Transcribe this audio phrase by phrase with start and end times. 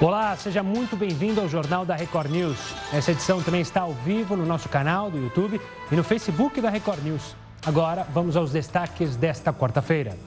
[0.00, 2.58] Olá, seja muito bem-vindo ao Jornal da Record News.
[2.92, 5.60] Essa edição também está ao vivo no nosso canal do YouTube
[5.90, 7.36] e no Facebook da Record News.
[7.64, 10.18] Agora, vamos aos destaques desta quarta-feira.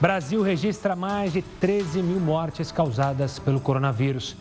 [0.00, 4.36] Brasil registra mais de 13 mil mortes causadas pelo coronavírus.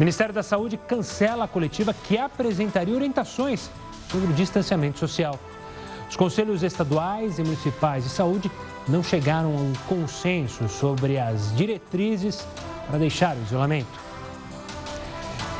[0.02, 3.70] Ministério da Saúde cancela a coletiva que apresentaria orientações
[4.10, 5.38] sobre o distanciamento social.
[6.10, 8.50] Os conselhos estaduais e municipais de saúde
[8.88, 12.44] não chegaram a um consenso sobre as diretrizes
[12.88, 14.00] para deixar o isolamento.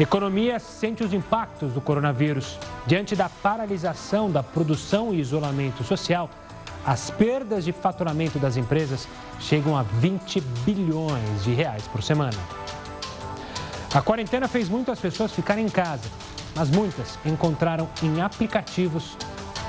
[0.00, 2.58] Economia sente os impactos do coronavírus.
[2.84, 6.28] Diante da paralisação da produção e isolamento social,
[6.84, 9.06] as perdas de faturamento das empresas
[9.38, 12.61] chegam a 20 bilhões de reais por semana.
[13.94, 16.08] A quarentena fez muitas pessoas ficarem em casa,
[16.54, 19.18] mas muitas encontraram em aplicativos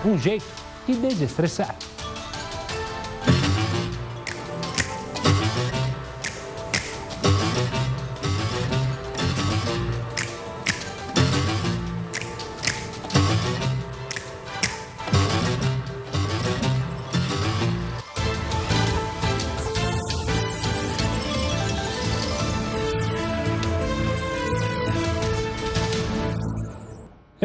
[0.05, 0.45] um jeito
[0.87, 1.75] de desestressar.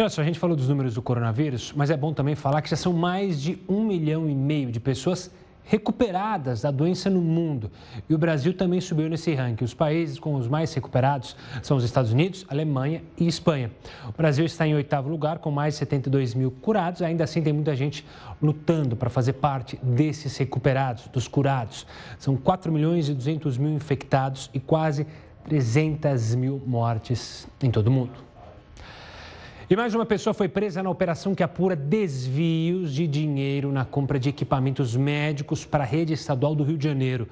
[0.00, 2.70] Olha só, a gente falou dos números do coronavírus, mas é bom também falar que
[2.70, 5.28] já são mais de um milhão e meio de pessoas
[5.64, 7.68] recuperadas da doença no mundo.
[8.08, 9.64] E o Brasil também subiu nesse ranking.
[9.64, 13.72] Os países com os mais recuperados são os Estados Unidos, Alemanha e Espanha.
[14.08, 17.02] O Brasil está em oitavo lugar, com mais de 72 mil curados.
[17.02, 18.06] Ainda assim, tem muita gente
[18.40, 21.84] lutando para fazer parte desses recuperados, dos curados.
[22.20, 25.08] São 4 milhões e 200 mil infectados e quase
[25.42, 28.27] 300 mil mortes em todo o mundo.
[29.70, 34.18] E mais uma pessoa foi presa na operação que apura desvios de dinheiro na compra
[34.18, 37.28] de equipamentos médicos para a rede estadual do Rio de Janeiro.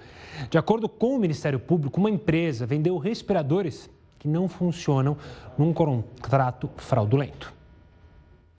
[0.50, 3.88] De acordo com o Ministério Público, uma empresa vendeu respiradores
[4.18, 5.16] que não funcionam
[5.56, 7.55] num contrato fraudulento.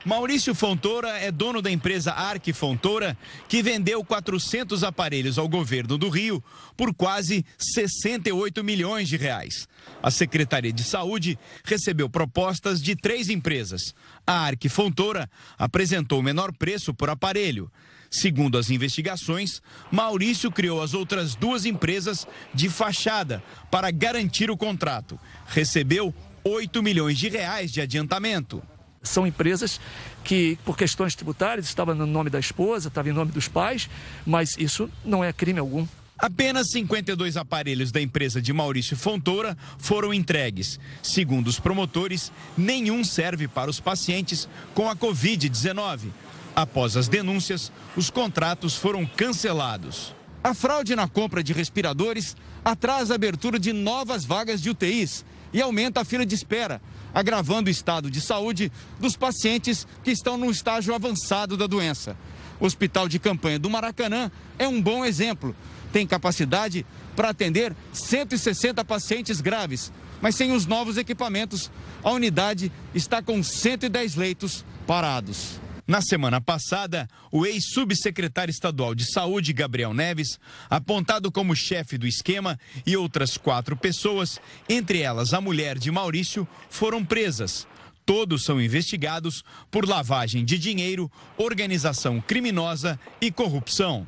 [0.08, 3.18] Maurício Fontoura é dono da empresa Arque Fontoura,
[3.50, 6.42] que vendeu 400 aparelhos ao governo do Rio
[6.78, 9.68] por quase 68 milhões de reais.
[10.02, 13.94] A Secretaria de Saúde recebeu propostas de três empresas.
[14.26, 17.70] A Arque Fontoura apresentou o menor preço por aparelho.
[18.10, 25.20] Segundo as investigações, Maurício criou as outras duas empresas de fachada para garantir o contrato.
[25.48, 26.16] Recebeu
[26.46, 28.64] 8 milhões de reais de adiantamento.
[29.02, 29.80] São empresas
[30.24, 33.90] que, por questões tributárias, estavam no nome da esposa, estava em nome dos pais,
[34.26, 35.88] mas isso não é crime algum.
[36.20, 40.80] Apenas 52 aparelhos da empresa de Maurício Fontoura foram entregues.
[41.04, 46.10] Segundo os promotores, nenhum serve para os pacientes com a Covid-19.
[46.56, 50.16] Após as denúncias, os contratos foram cancelados.
[50.44, 52.36] A fraude na compra de respiradores
[52.66, 56.82] atrasa a abertura de novas vagas de UTIs e aumenta a fila de espera,
[57.14, 62.18] agravando o estado de saúde dos pacientes que estão no estágio avançado da doença.
[62.60, 65.56] O Hospital de Campanha do Maracanã é um bom exemplo.
[65.92, 66.86] Tem capacidade
[67.16, 69.92] para atender 160 pacientes graves,
[70.22, 71.72] mas sem os novos equipamentos,
[72.04, 75.60] a unidade está com 110 leitos parados.
[75.88, 80.38] Na semana passada, o ex-subsecretário estadual de Saúde, Gabriel Neves,
[80.70, 84.38] apontado como chefe do esquema, e outras quatro pessoas,
[84.68, 87.66] entre elas a mulher de Maurício, foram presas.
[88.06, 94.06] Todos são investigados por lavagem de dinheiro, organização criminosa e corrupção.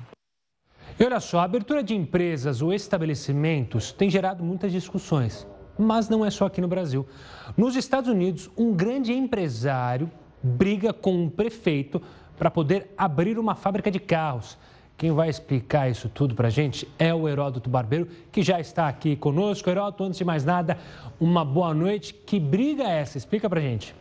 [1.00, 5.48] E olha só, a abertura de empresas ou estabelecimentos tem gerado muitas discussões,
[5.78, 7.08] mas não é só aqui no Brasil.
[7.56, 12.02] Nos Estados Unidos, um grande empresário briga com um prefeito
[12.38, 14.58] para poder abrir uma fábrica de carros.
[14.98, 18.88] Quem vai explicar isso tudo para a gente é o Heródoto Barbeiro, que já está
[18.88, 19.70] aqui conosco.
[19.70, 20.78] Heródoto, antes de mais nada,
[21.20, 22.14] uma boa noite.
[22.14, 23.18] Que briga é essa?
[23.18, 23.96] Explica para a gente.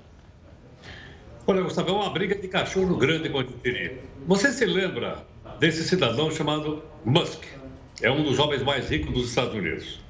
[1.46, 3.98] Olha, Gustavo, é uma briga de cachorro grande, como eu diria.
[4.26, 5.24] Você se lembra
[5.60, 7.44] desse cidadão chamado Musk?
[8.02, 10.00] É um dos homens mais ricos dos Estados Unidos.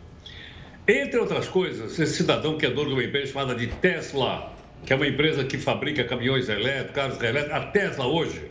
[0.88, 4.54] Entre outras coisas, esse cidadão que é dono de uma empresa chamada de Tesla,
[4.84, 8.50] que é uma empresa que fabrica caminhões elétricos, carros elétricos, a Tesla hoje,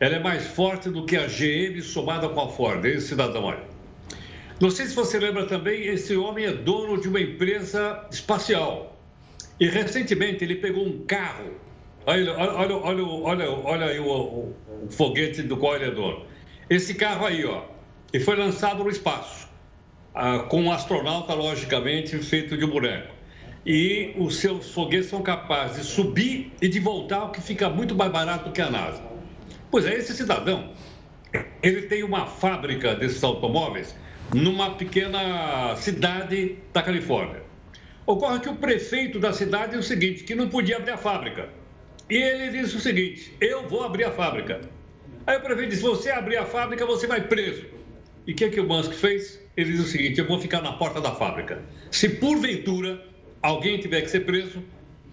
[0.00, 3.58] ela é mais forte do que a GM somada com a Ford, esse cidadão aí.
[4.60, 8.98] Não sei se você lembra também, esse homem é dono de uma empresa espacial.
[9.58, 11.52] E recentemente ele pegou um carro.
[12.06, 14.54] Olha, olha, olha, olha, olha aí o, o,
[14.90, 16.24] foguete do qual ele é dono.
[16.68, 17.64] Esse carro aí, ó,
[18.12, 19.48] e foi lançado no espaço,
[20.14, 23.14] ah, com um astronauta, logicamente, feito de boneco.
[23.64, 27.94] E os seus foguetes são capazes de subir e de voltar, o que fica muito
[27.94, 29.02] mais barato do que a NASA.
[29.70, 30.72] Pois é, esse cidadão,
[31.62, 33.94] ele tem uma fábrica desses automóveis
[34.34, 37.42] numa pequena cidade da Califórnia.
[38.06, 41.48] Ocorre que o prefeito da cidade é o seguinte, que não podia abrir a fábrica.
[42.08, 44.60] E ele disse o seguinte, eu vou abrir a fábrica.
[45.26, 47.66] Aí o prefeito disse, se você abrir a fábrica, você vai preso.
[48.26, 49.40] E o que, é que o Musk fez?
[49.56, 51.62] Ele disse o seguinte, eu vou ficar na porta da fábrica.
[51.90, 53.09] Se porventura
[53.42, 54.62] alguém tiver que ser preso,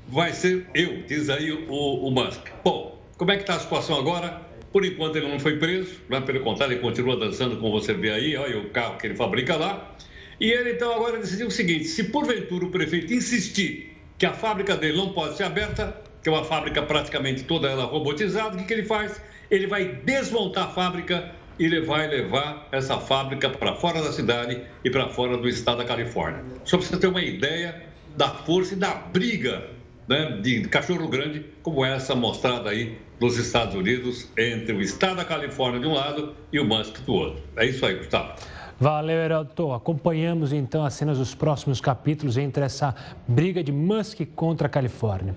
[0.07, 2.47] vai ser eu, diz aí o, o Musk.
[2.63, 4.41] Bom, como é que está a situação agora?
[4.71, 8.11] Por enquanto ele não foi preso, mas pelo contrário, ele continua dançando, como você vê
[8.11, 9.95] aí, olha o carro que ele fabrica lá.
[10.39, 14.75] E ele então agora decidiu o seguinte: se porventura o prefeito insistir que a fábrica
[14.75, 18.65] dele não pode ser aberta, que é uma fábrica praticamente toda ela robotizada, o que,
[18.65, 19.21] que ele faz?
[19.49, 24.61] Ele vai desmontar a fábrica e ele vai levar essa fábrica para fora da cidade
[24.83, 26.43] e para fora do estado da Califórnia.
[26.65, 27.86] Só para você ter uma ideia
[28.17, 29.67] da força e da briga
[30.07, 35.25] né, de cachorro grande, como essa mostrada aí nos Estados Unidos, entre o estado da
[35.25, 37.43] Califórnia de um lado e o Musk do outro.
[37.55, 38.33] É isso aí, Gustavo.
[38.79, 39.73] Valeu, Heraldo.
[39.73, 42.93] Acompanhamos então as cenas dos próximos capítulos entre essa
[43.27, 45.35] briga de Musk contra a Califórnia.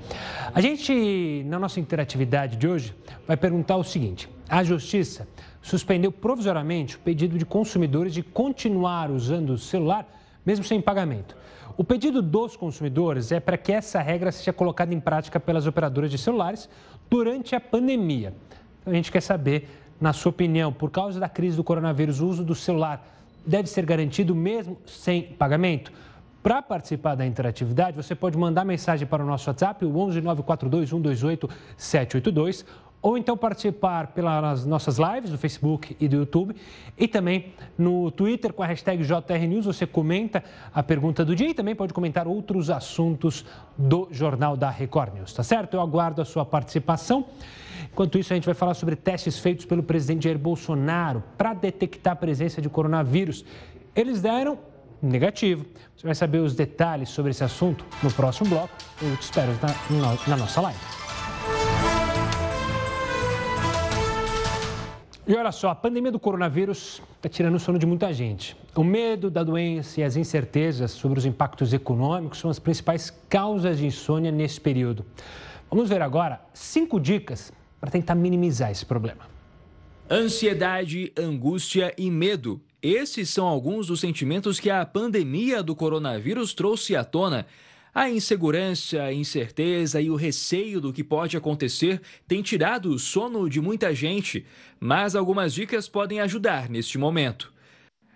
[0.54, 2.94] A gente, na nossa interatividade de hoje,
[3.26, 5.26] vai perguntar o seguinte: a Justiça
[5.62, 10.06] suspendeu provisoriamente o pedido de consumidores de continuar usando o celular
[10.44, 11.39] mesmo sem pagamento.
[11.80, 16.10] O pedido dos consumidores é para que essa regra seja colocada em prática pelas operadoras
[16.10, 16.68] de celulares
[17.08, 18.34] durante a pandemia.
[18.82, 19.66] Então, a gente quer saber,
[19.98, 23.02] na sua opinião, por causa da crise do coronavírus, o uso do celular
[23.46, 25.90] deve ser garantido mesmo sem pagamento?
[26.42, 30.90] Para participar da interatividade, você pode mandar mensagem para o nosso WhatsApp, o 11 942
[30.90, 31.48] 128
[31.78, 32.66] 782
[33.02, 36.54] ou então participar pelas nossas lives do Facebook e do YouTube
[36.98, 39.66] e também no Twitter com a hashtag JRNews.
[39.66, 40.44] Você comenta
[40.74, 43.44] a pergunta do dia e também pode comentar outros assuntos
[43.76, 45.74] do Jornal da Record News, tá certo?
[45.74, 47.24] Eu aguardo a sua participação.
[47.90, 52.12] Enquanto isso, a gente vai falar sobre testes feitos pelo presidente Jair Bolsonaro para detectar
[52.12, 53.44] a presença de coronavírus.
[53.96, 54.58] Eles deram
[55.02, 55.64] negativo.
[55.96, 58.72] Você vai saber os detalhes sobre esse assunto no próximo bloco.
[59.02, 60.99] Eu te espero na, na nossa live.
[65.30, 68.56] E olha só, a pandemia do coronavírus está tirando o sono de muita gente.
[68.74, 73.78] O medo da doença e as incertezas sobre os impactos econômicos são as principais causas
[73.78, 75.06] de insônia nesse período.
[75.70, 79.20] Vamos ver agora cinco dicas para tentar minimizar esse problema.
[80.10, 82.60] Ansiedade, angústia e medo.
[82.82, 87.46] Esses são alguns dos sentimentos que a pandemia do coronavírus trouxe à tona.
[87.92, 93.50] A insegurança, a incerteza e o receio do que pode acontecer têm tirado o sono
[93.50, 94.46] de muita gente,
[94.78, 97.52] mas algumas dicas podem ajudar neste momento.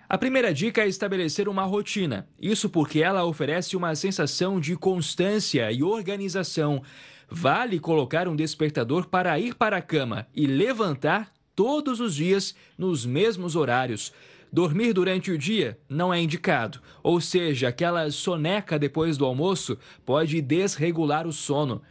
[0.09, 2.29] A primeira dica é estabelecer uma rotina.
[2.41, 6.81] Isso porque ela oferece uma sensação de constância e organização.
[7.29, 13.05] Vale colocar um despertador para ir para a cama e levantar todos os dias nos
[13.05, 14.13] mesmos horários.
[14.55, 20.41] Dormir durante o dia não é indicado, ou seja, aquela soneca depois do almoço pode
[20.41, 21.83] desregular o sono.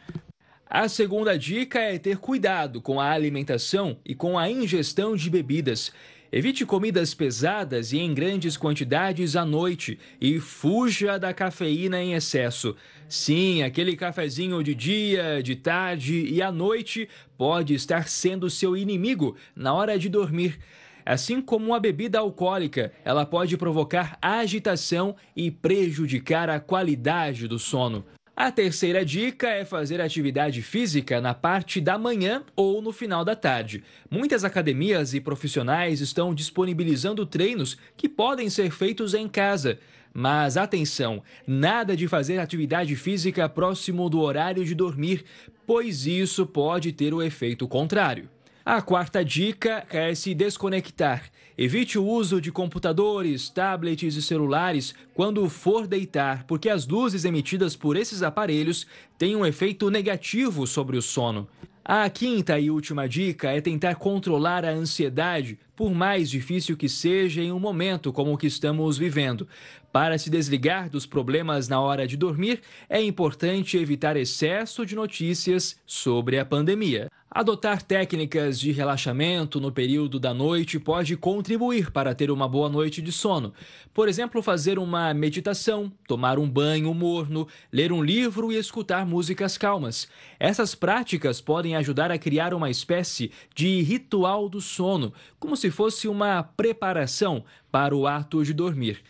[0.65, 5.91] A segunda dica é ter cuidado com a alimentação e com a ingestão de bebidas.
[6.31, 12.77] Evite comidas pesadas e em grandes quantidades à noite e fuja da cafeína em excesso.
[13.09, 19.35] Sim, aquele cafezinho de dia, de tarde e à noite pode estar sendo seu inimigo
[19.53, 20.57] na hora de dormir.
[21.05, 28.05] Assim como a bebida alcoólica, ela pode provocar agitação e prejudicar a qualidade do sono.
[28.35, 33.35] A terceira dica é fazer atividade física na parte da manhã ou no final da
[33.35, 33.83] tarde.
[34.09, 39.77] Muitas academias e profissionais estão disponibilizando treinos que podem ser feitos em casa.
[40.11, 45.23] Mas atenção, nada de fazer atividade física próximo do horário de dormir,
[45.67, 48.27] pois isso pode ter o efeito contrário.
[48.65, 51.29] A quarta dica é se desconectar.
[51.57, 57.75] Evite o uso de computadores, tablets e celulares quando for deitar, porque as luzes emitidas
[57.75, 61.45] por esses aparelhos têm um efeito negativo sobre o sono.
[61.83, 67.41] A quinta e última dica é tentar controlar a ansiedade, por mais difícil que seja
[67.41, 69.45] em um momento como o que estamos vivendo.
[69.91, 75.75] Para se desligar dos problemas na hora de dormir, é importante evitar excesso de notícias
[75.85, 77.09] sobre a pandemia.
[77.35, 83.01] Adotar técnicas de relaxamento no período da noite pode contribuir para ter uma boa noite
[83.01, 83.51] de sono.
[83.91, 89.57] Por exemplo, fazer uma meditação, tomar um banho morno, ler um livro e escutar músicas
[89.57, 90.07] calmas.
[90.39, 96.07] Essas práticas podem ajudar a criar uma espécie de ritual do sono, como se fosse
[96.07, 99.01] uma preparação para o ato de dormir.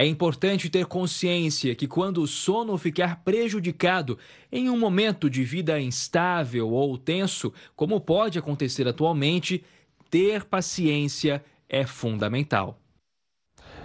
[0.00, 4.18] É importante ter consciência que quando o sono ficar prejudicado
[4.50, 9.62] em um momento de vida instável ou tenso, como pode acontecer atualmente,
[10.08, 12.80] ter paciência é fundamental.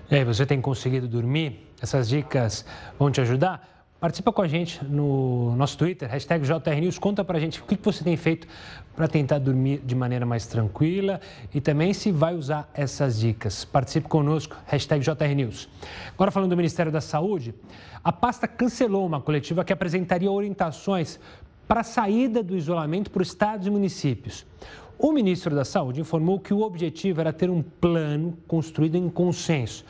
[0.09, 1.59] E aí, você tem conseguido dormir?
[1.81, 2.65] Essas dicas
[2.97, 3.74] vão te ajudar?
[3.97, 6.99] Participa com a gente no nosso Twitter, hashtag JRNews.
[6.99, 8.45] Conta pra gente o que você tem feito
[8.93, 11.21] para tentar dormir de maneira mais tranquila
[11.53, 13.63] e também se vai usar essas dicas.
[13.63, 15.69] Participe conosco, hashtag JRNews.
[16.13, 17.55] Agora falando do Ministério da Saúde,
[18.03, 21.17] a pasta cancelou uma coletiva que apresentaria orientações
[21.65, 24.45] para a saída do isolamento para os estados e municípios.
[24.99, 29.85] O ministro da Saúde informou que o objetivo era ter um plano construído em consenso.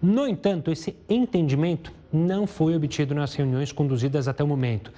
[0.00, 4.92] No entanto, esse entendimento não foi obtido nas reuniões conduzidas até o momento.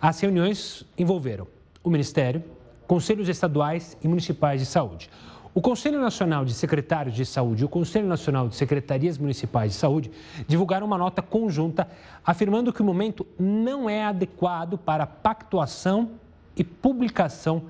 [0.00, 1.46] As reuniões envolveram
[1.82, 2.42] o Ministério,
[2.86, 5.10] conselhos estaduais e municipais de saúde.
[5.54, 9.78] O Conselho Nacional de Secretários de Saúde e o Conselho Nacional de Secretarias Municipais de
[9.78, 10.10] Saúde
[10.46, 11.88] divulgaram uma nota conjunta
[12.24, 16.10] afirmando que o momento não é adequado para a pactuação
[16.54, 17.62] e publicação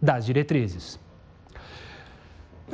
[0.00, 0.98] das diretrizes.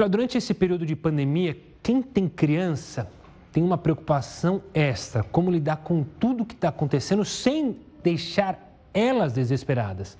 [0.08, 3.10] Durante esse período de pandemia, quem tem criança
[3.52, 8.58] tem uma preocupação extra: como lidar com tudo que está acontecendo sem deixar
[8.92, 10.16] elas desesperadas.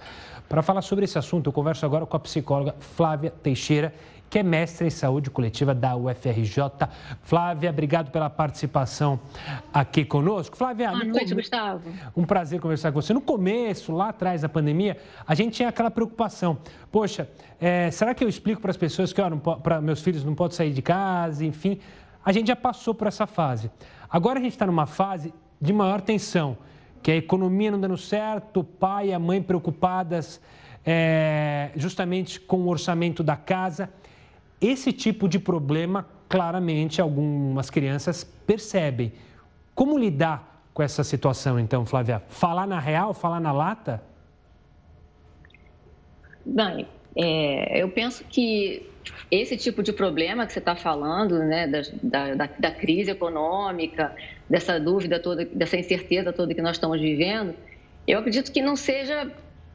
[0.48, 3.94] Para falar sobre esse assunto, eu converso agora com a psicóloga Flávia Teixeira,
[4.28, 6.88] que é mestre em saúde coletiva da UFRJ.
[7.22, 9.18] Flávia, obrigado pela participação
[9.72, 10.56] aqui conosco.
[10.56, 11.34] Flávia, boa noite, come...
[11.36, 11.90] Gustavo.
[12.16, 13.12] Um prazer conversar com você.
[13.12, 14.96] No começo, lá atrás da pandemia,
[15.26, 16.58] a gente tinha aquela preocupação.
[16.90, 17.28] Poxa,
[17.60, 19.20] é, será que eu explico para as pessoas que
[19.62, 21.78] para meus filhos não podem sair de casa, enfim?
[22.24, 23.70] A gente já passou por essa fase.
[24.08, 26.56] Agora a gente está numa fase de maior tensão,
[27.02, 30.40] que a economia não dando certo, o pai e a mãe preocupadas
[30.84, 33.90] é, justamente com o orçamento da casa.
[34.60, 39.12] Esse tipo de problema, claramente, algumas crianças percebem.
[39.74, 42.22] Como lidar com essa situação, então, Flávia?
[42.28, 44.02] Falar na real, falar na lata?
[46.44, 46.86] Bem,
[47.16, 48.89] é, eu penso que
[49.30, 51.66] esse tipo de problema que você está falando, né,
[52.02, 54.14] da, da, da, crise econômica,
[54.48, 57.54] dessa dúvida toda, dessa incerteza toda que nós estamos vivendo,
[58.06, 59.30] eu acredito que não seja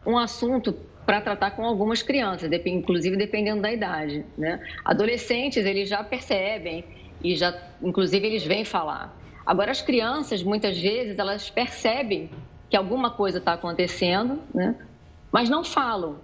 [0.05, 0.73] um assunto
[1.05, 4.25] para tratar com algumas crianças, inclusive dependendo da idade.
[4.37, 4.59] Né?
[4.83, 6.83] Adolescentes, eles já percebem
[7.23, 9.15] e já, inclusive, eles vêm falar.
[9.45, 12.29] Agora, as crianças, muitas vezes, elas percebem
[12.69, 14.75] que alguma coisa está acontecendo, né?
[15.31, 16.17] mas não falam.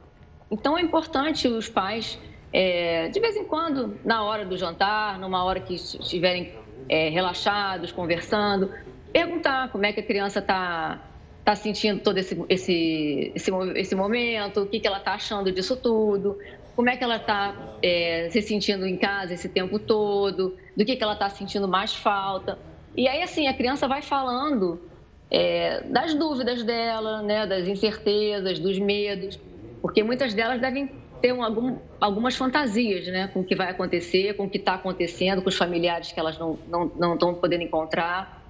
[0.50, 2.20] Então, é importante os pais
[2.54, 6.54] é, de vez em quando, na hora do jantar, numa hora que estiverem
[6.90, 8.72] é, relaxados, conversando,
[9.14, 11.00] perguntar como é que a criança está
[11.44, 15.76] tá sentindo todo esse, esse, esse, esse momento, o que, que ela está achando disso
[15.76, 16.38] tudo,
[16.76, 20.96] como é que ela está é, se sentindo em casa esse tempo todo, do que,
[20.96, 22.60] que ela está sentindo mais falta.
[22.96, 24.82] E aí, assim, a criança vai falando
[25.30, 29.40] é, das dúvidas dela, né, das incertezas, dos medos,
[29.82, 34.36] porque muitas delas devem ter um, algum, algumas fantasias né, com o que vai acontecer,
[34.36, 37.64] com o que está acontecendo, com os familiares que elas não estão não, não podendo
[37.64, 38.42] encontrar.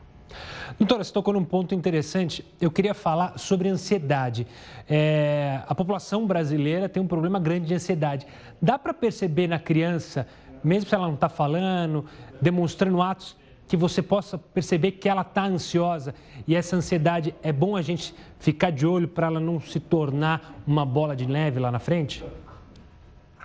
[0.79, 2.45] Doutora, você tocou num ponto interessante.
[2.59, 4.47] Eu queria falar sobre ansiedade.
[4.89, 8.25] É, a população brasileira tem um problema grande de ansiedade.
[8.61, 10.25] Dá para perceber na criança,
[10.63, 12.05] mesmo se ela não está falando,
[12.41, 13.35] demonstrando atos,
[13.67, 16.13] que você possa perceber que ela está ansiosa
[16.45, 20.61] e essa ansiedade é bom a gente ficar de olho para ela não se tornar
[20.67, 22.21] uma bola de neve lá na frente?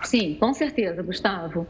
[0.02, 1.66] Sim, com certeza, Gustavo.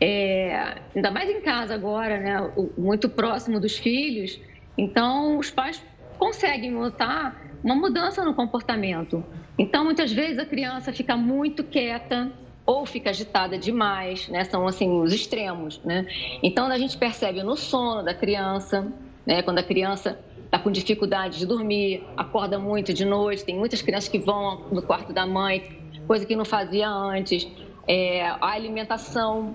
[0.00, 2.52] É, ainda mais em casa agora, né?
[2.76, 4.40] Muito próximo dos filhos.
[4.76, 5.82] Então, os pais
[6.18, 9.24] conseguem notar uma mudança no comportamento.
[9.58, 12.30] Então, muitas vezes a criança fica muito quieta
[12.64, 14.44] ou fica agitada demais, né?
[14.44, 16.06] São assim os extremos, né?
[16.42, 18.92] Então, a gente percebe no sono da criança,
[19.24, 19.42] né?
[19.42, 23.44] Quando a criança está com dificuldade de dormir, acorda muito de noite.
[23.44, 25.62] Tem muitas crianças que vão no quarto da mãe,
[26.06, 27.46] coisa que não fazia antes
[27.86, 29.54] é, a alimentação,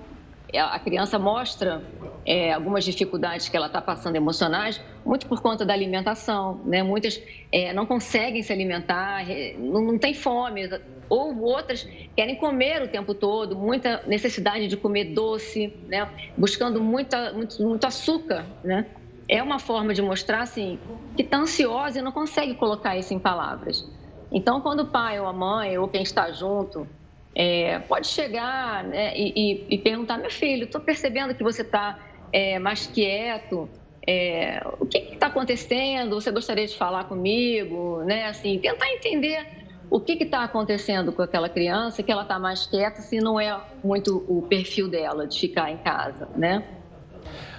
[0.51, 1.81] é, a criança mostra
[2.25, 6.83] é, algumas dificuldades que ela está passando emocionais, muito por conta da alimentação, né?
[6.83, 7.21] Muitas
[7.51, 9.25] é, não conseguem se alimentar,
[9.57, 10.69] não, não tem fome,
[11.09, 16.07] ou outras querem comer o tempo todo, muita necessidade de comer doce, né?
[16.37, 18.85] Buscando muita, muito, muito açúcar, né?
[19.27, 20.79] É uma forma de mostrar, assim,
[21.15, 23.87] que está ansiosa e não consegue colocar isso em palavras.
[24.31, 26.87] Então, quando o pai ou a mãe ou quem está junto
[27.35, 31.99] é, pode chegar né, e, e, e, perguntar, meu filho, estou percebendo que você está
[32.31, 33.69] é, mais quieto,
[34.05, 36.19] é, o que está acontecendo?
[36.19, 38.03] Você gostaria de falar comigo?
[38.03, 38.25] Né?
[38.25, 39.45] Assim, tentar entender
[39.89, 43.59] o que está acontecendo com aquela criança, que ela está mais quieta, se não é
[43.83, 46.63] muito o perfil dela de ficar em casa, né?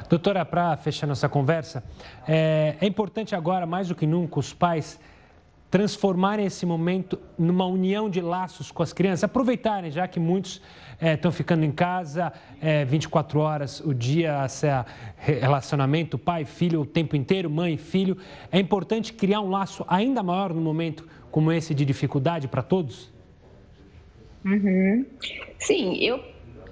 [0.09, 1.85] Doutora, para fechar nossa conversa,
[2.27, 4.99] é, é importante agora, mais do que nunca, os pais
[5.73, 10.61] transformarem esse momento numa união de laços com as crianças, aproveitarem, já que muitos
[11.01, 14.67] estão é, ficando em casa é, 24 horas o dia, esse
[15.17, 18.19] relacionamento pai, filho o tempo inteiro, mãe, filho.
[18.51, 23.11] É importante criar um laço ainda maior no momento como esse de dificuldade para todos?
[24.45, 25.07] Uhum.
[25.59, 26.23] Sim, eu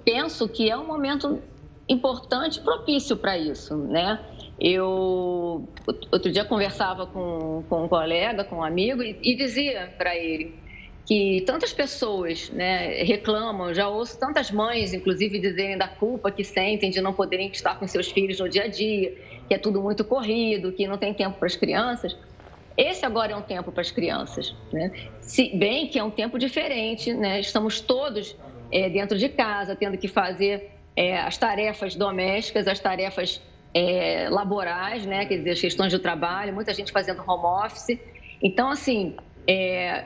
[0.05, 1.41] penso que é um momento
[1.89, 4.19] importante, propício para isso, né?
[4.63, 5.67] Eu
[6.11, 10.53] outro dia conversava com, com um colega, com um amigo e, e dizia para ele
[11.03, 16.91] que tantas pessoas né, reclamam, já ouço tantas mães, inclusive, dizerem da culpa que sentem
[16.91, 19.11] de não poderem estar com seus filhos no dia a dia,
[19.47, 22.15] que é tudo muito corrido, que não tem tempo para as crianças.
[22.77, 24.91] Esse agora é um tempo para as crianças, né?
[25.19, 27.39] Se bem que é um tempo diferente, né?
[27.39, 28.35] Estamos todos
[28.71, 33.41] é, dentro de casa, tendo que fazer é, as tarefas domésticas, as tarefas
[33.73, 35.25] é, laborais, né?
[35.25, 37.97] Quer dizer, as questões do trabalho, muita gente fazendo home office.
[38.41, 39.15] Então, assim,
[39.47, 40.05] é,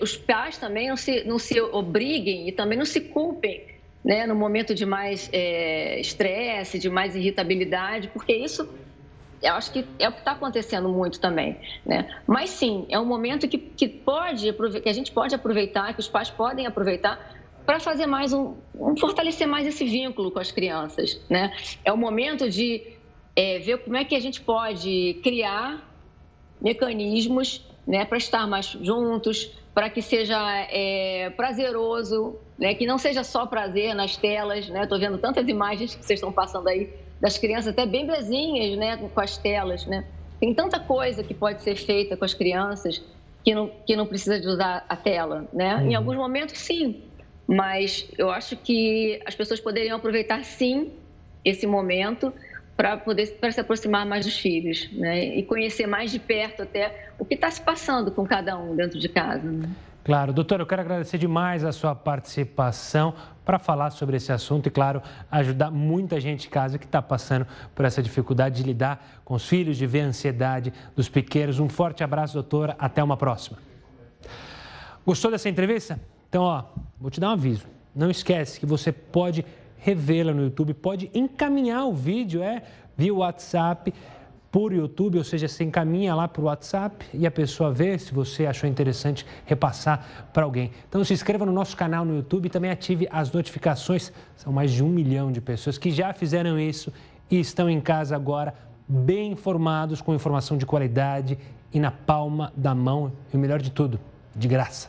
[0.00, 3.66] os pais também não se, não se obriguem e também não se culpem
[4.04, 8.68] né, no momento de mais é, estresse, de mais irritabilidade, porque isso
[9.42, 12.08] eu acho que é o que está acontecendo muito também, né?
[12.26, 16.08] Mas sim, é um momento que, que pode que a gente pode aproveitar, que os
[16.08, 21.20] pais podem aproveitar para fazer mais um, um, fortalecer mais esse vínculo com as crianças,
[21.28, 21.52] né?
[21.84, 22.82] É o momento de
[23.36, 25.88] é, ver como é que a gente pode criar
[26.60, 30.38] mecanismos, né, para estar mais juntos, para que seja
[30.70, 34.84] é, prazeroso, né, que não seja só prazer nas telas, né?
[34.84, 38.96] Estou vendo tantas imagens que vocês estão passando aí das crianças, até bem bezinhas, né,
[38.96, 40.04] com as telas, né?
[40.38, 43.02] Tem tanta coisa que pode ser feita com as crianças
[43.44, 45.76] que não, que não precisa de usar a tela, né?
[45.76, 45.90] Uhum.
[45.90, 47.02] Em alguns momentos, sim,
[47.46, 50.92] mas eu acho que as pessoas poderiam aproveitar, sim,
[51.44, 52.32] esse momento
[52.76, 55.36] para poder para se aproximar mais dos filhos, né?
[55.36, 58.98] E conhecer mais de perto até o que está se passando com cada um dentro
[58.98, 59.50] de casa.
[59.50, 59.68] Né?
[60.04, 64.70] Claro, doutor, eu quero agradecer demais a sua participação para falar sobre esse assunto e,
[64.70, 69.34] claro, ajudar muita gente em casa que está passando por essa dificuldade de lidar com
[69.34, 71.60] os filhos, de ver a ansiedade dos pequenos.
[71.60, 72.74] Um forte abraço, doutora.
[72.78, 73.58] Até uma próxima.
[75.06, 76.00] Gostou dessa entrevista?
[76.32, 76.64] Então, ó,
[76.98, 77.66] vou te dar um aviso.
[77.94, 79.44] Não esquece que você pode
[79.76, 82.62] revê-la no YouTube, pode encaminhar o vídeo, é,
[82.96, 83.92] via WhatsApp
[84.50, 88.14] por YouTube, ou seja, você encaminha lá para o WhatsApp e a pessoa vê se
[88.14, 90.70] você achou interessante repassar para alguém.
[90.88, 94.10] Então se inscreva no nosso canal no YouTube e também ative as notificações.
[94.34, 96.90] São mais de um milhão de pessoas que já fizeram isso
[97.30, 98.54] e estão em casa agora
[98.88, 101.38] bem informados, com informação de qualidade
[101.70, 103.12] e na palma da mão.
[103.30, 104.00] E o melhor de tudo,
[104.34, 104.88] de graça.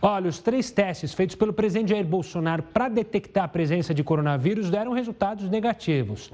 [0.00, 4.70] Olha, os três testes feitos pelo presidente Jair Bolsonaro para detectar a presença de coronavírus
[4.70, 6.32] deram resultados negativos.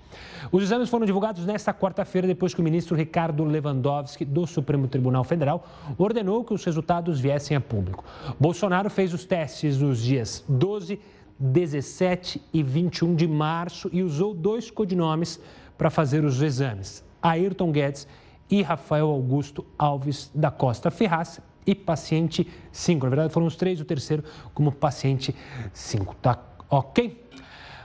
[0.51, 5.25] Os exames foram divulgados nesta quarta-feira, depois que o ministro Ricardo Lewandowski, do Supremo Tribunal
[5.25, 8.05] Federal, ordenou que os resultados viessem a público.
[8.39, 10.99] Bolsonaro fez os testes nos dias 12,
[11.39, 15.41] 17 e 21 de março e usou dois codinomes
[15.77, 18.07] para fazer os exames: Ayrton Guedes
[18.51, 23.05] e Rafael Augusto Alves da Costa Ferraz e paciente 5.
[23.05, 25.35] Na verdade, foram os três, o terceiro como paciente
[25.73, 26.15] 5.
[26.17, 27.23] Tá ok?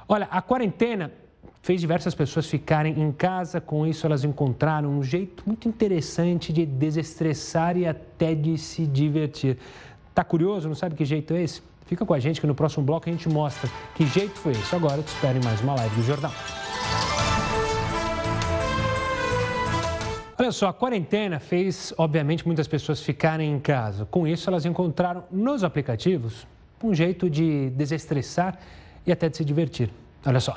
[0.08, 1.12] Olha, a quarentena
[1.62, 3.60] fez diversas pessoas ficarem em casa.
[3.60, 9.58] Com isso, elas encontraram um jeito muito interessante de desestressar e até de se divertir.
[10.16, 10.68] Tá curioso?
[10.68, 11.62] Não sabe que jeito é esse?
[11.86, 14.76] Fica com a gente que no próximo bloco a gente mostra que jeito foi esse.
[14.76, 16.34] Agora eu te espero em mais uma live do Jornal.
[20.40, 24.06] Olha só, a quarentena fez, obviamente, muitas pessoas ficarem em casa.
[24.06, 26.46] Com isso, elas encontraram nos aplicativos
[26.84, 28.60] um jeito de desestressar
[29.04, 29.90] e até de se divertir.
[30.24, 30.56] Olha só.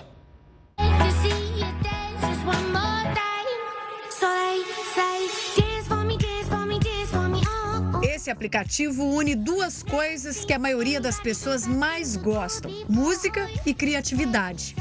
[8.02, 14.74] Esse aplicativo une duas coisas que a maioria das pessoas mais gostam: música e criatividade.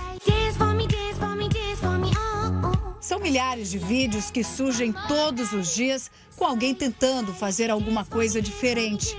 [3.10, 8.39] São milhares de vídeos que surgem todos os dias com alguém tentando fazer alguma coisa
[8.39, 9.17] diferente.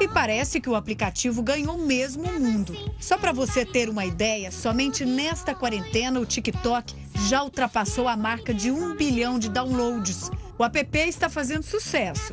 [0.00, 2.72] E parece que o aplicativo ganhou mesmo o mundo.
[3.00, 6.94] Só para você ter uma ideia, somente nesta quarentena o TikTok
[7.26, 10.30] já ultrapassou a marca de um bilhão de downloads.
[10.56, 12.32] O app está fazendo sucesso.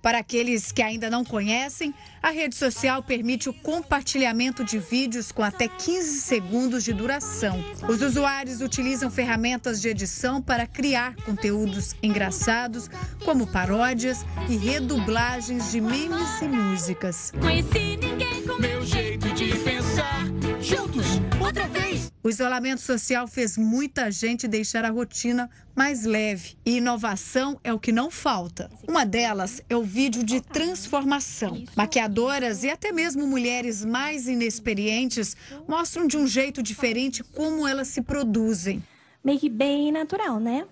[0.00, 5.44] Para aqueles que ainda não conhecem, a rede social permite o compartilhamento de vídeos com
[5.44, 7.62] até 15 segundos de duração.
[7.88, 12.90] Os usuários utilizam ferramentas de edição para criar conteúdos engraçados,
[13.24, 17.32] como paródias e redublagens de memes e músicas.
[17.40, 20.24] Conheci ninguém com meu jeito de pensar.
[20.60, 21.06] Juntos,
[21.40, 21.91] outra vez!
[22.24, 26.56] O isolamento social fez muita gente deixar a rotina mais leve.
[26.64, 28.70] E inovação é o que não falta.
[28.86, 31.64] Uma delas é o vídeo de transformação.
[31.74, 38.00] Maquiadoras e até mesmo mulheres mais inexperientes mostram de um jeito diferente como elas se
[38.00, 38.80] produzem.
[39.24, 40.64] Meio que bem natural, né?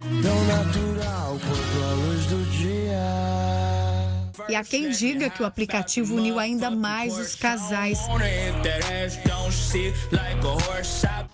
[0.00, 2.84] Tão natural quanto a luz do dia.
[4.48, 7.98] E há quem diga que o aplicativo uniu ainda mais os casais.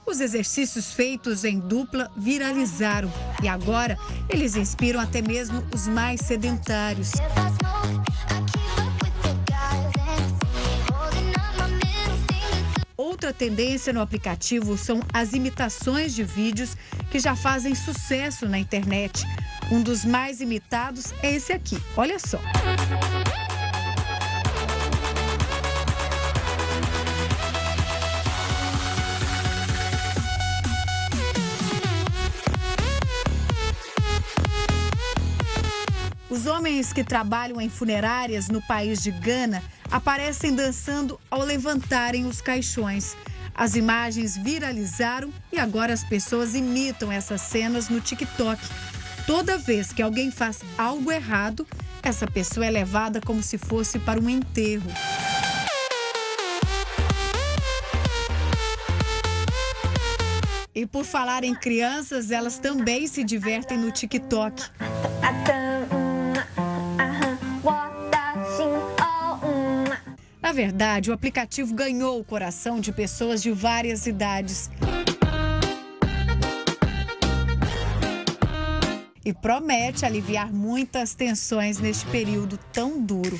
[0.07, 3.99] Os exercícios feitos em dupla viralizaram e agora
[4.29, 7.13] eles inspiram até mesmo os mais sedentários.
[12.97, 16.77] Outra tendência no aplicativo são as imitações de vídeos
[17.11, 19.23] que já fazem sucesso na internet.
[19.71, 21.77] Um dos mais imitados é esse aqui.
[21.97, 22.41] Olha só.
[36.31, 42.41] Os homens que trabalham em funerárias no país de Gana aparecem dançando ao levantarem os
[42.41, 43.17] caixões.
[43.53, 48.63] As imagens viralizaram e agora as pessoas imitam essas cenas no TikTok.
[49.27, 51.67] Toda vez que alguém faz algo errado,
[52.01, 54.91] essa pessoa é levada como se fosse para um enterro.
[60.73, 64.63] E por falar em crianças, elas também se divertem no TikTok.
[70.51, 74.69] Na verdade, o aplicativo ganhou o coração de pessoas de várias idades.
[79.25, 83.39] E promete aliviar muitas tensões neste período tão duro.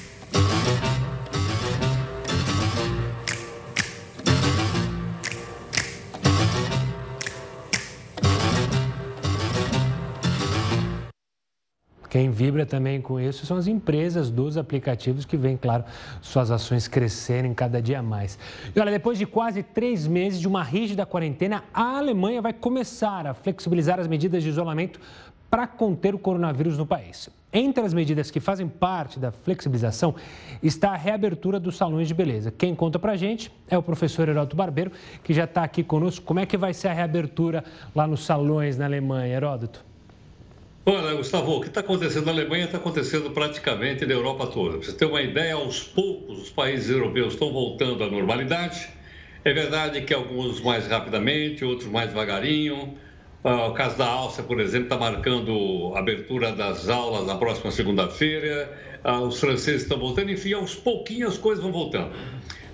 [12.11, 15.85] Quem vibra também com isso são as empresas dos aplicativos que vêm, claro,
[16.21, 18.37] suas ações crescerem cada dia mais.
[18.75, 23.29] E olha, depois de quase três meses de uma rígida quarentena, a Alemanha vai começar
[23.29, 24.99] a flexibilizar as medidas de isolamento
[25.49, 27.31] para conter o coronavírus no país.
[27.53, 30.15] Entre as medidas que fazem parte da flexibilização
[30.61, 32.51] está a reabertura dos salões de beleza.
[32.51, 34.91] Quem conta para a gente é o professor Heródoto Barbeiro,
[35.23, 36.25] que já está aqui conosco.
[36.25, 39.90] Como é que vai ser a reabertura lá nos salões na Alemanha, Heródoto?
[40.93, 44.77] Olha, Gustavo, o que está acontecendo na Alemanha está acontecendo praticamente na Europa toda.
[44.77, 48.89] Para você ter uma ideia, aos poucos os países europeus estão voltando à normalidade.
[49.45, 52.99] É verdade que alguns mais rapidamente, outros mais devagarinho.
[53.45, 57.71] Ah, o caso da Áustria, por exemplo, está marcando a abertura das aulas na próxima
[57.71, 58.77] segunda-feira.
[59.05, 60.33] Ah, os franceses estão voltando.
[60.33, 62.17] Enfim, aos pouquinhos as coisas vão voltando.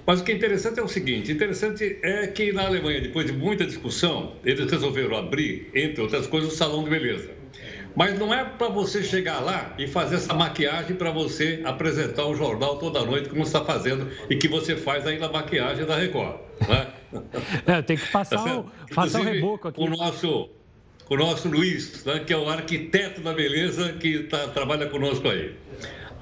[0.06, 3.34] Mas o que é interessante é o seguinte: interessante é que na Alemanha, depois de
[3.34, 7.44] muita discussão, eles resolveram abrir, entre outras coisas, o salão de beleza.
[7.96, 12.34] Mas não é para você chegar lá e fazer essa maquiagem para você apresentar o
[12.34, 16.36] jornal toda noite, como está fazendo, e que você faz aí na maquiagem da Record.
[16.68, 16.86] Né?
[17.64, 19.80] É, tem que passar, tá o, passar o reboco aqui.
[19.80, 20.50] O nosso,
[21.08, 25.54] o nosso Luiz, né, que é o arquiteto da beleza que tá, trabalha conosco aí.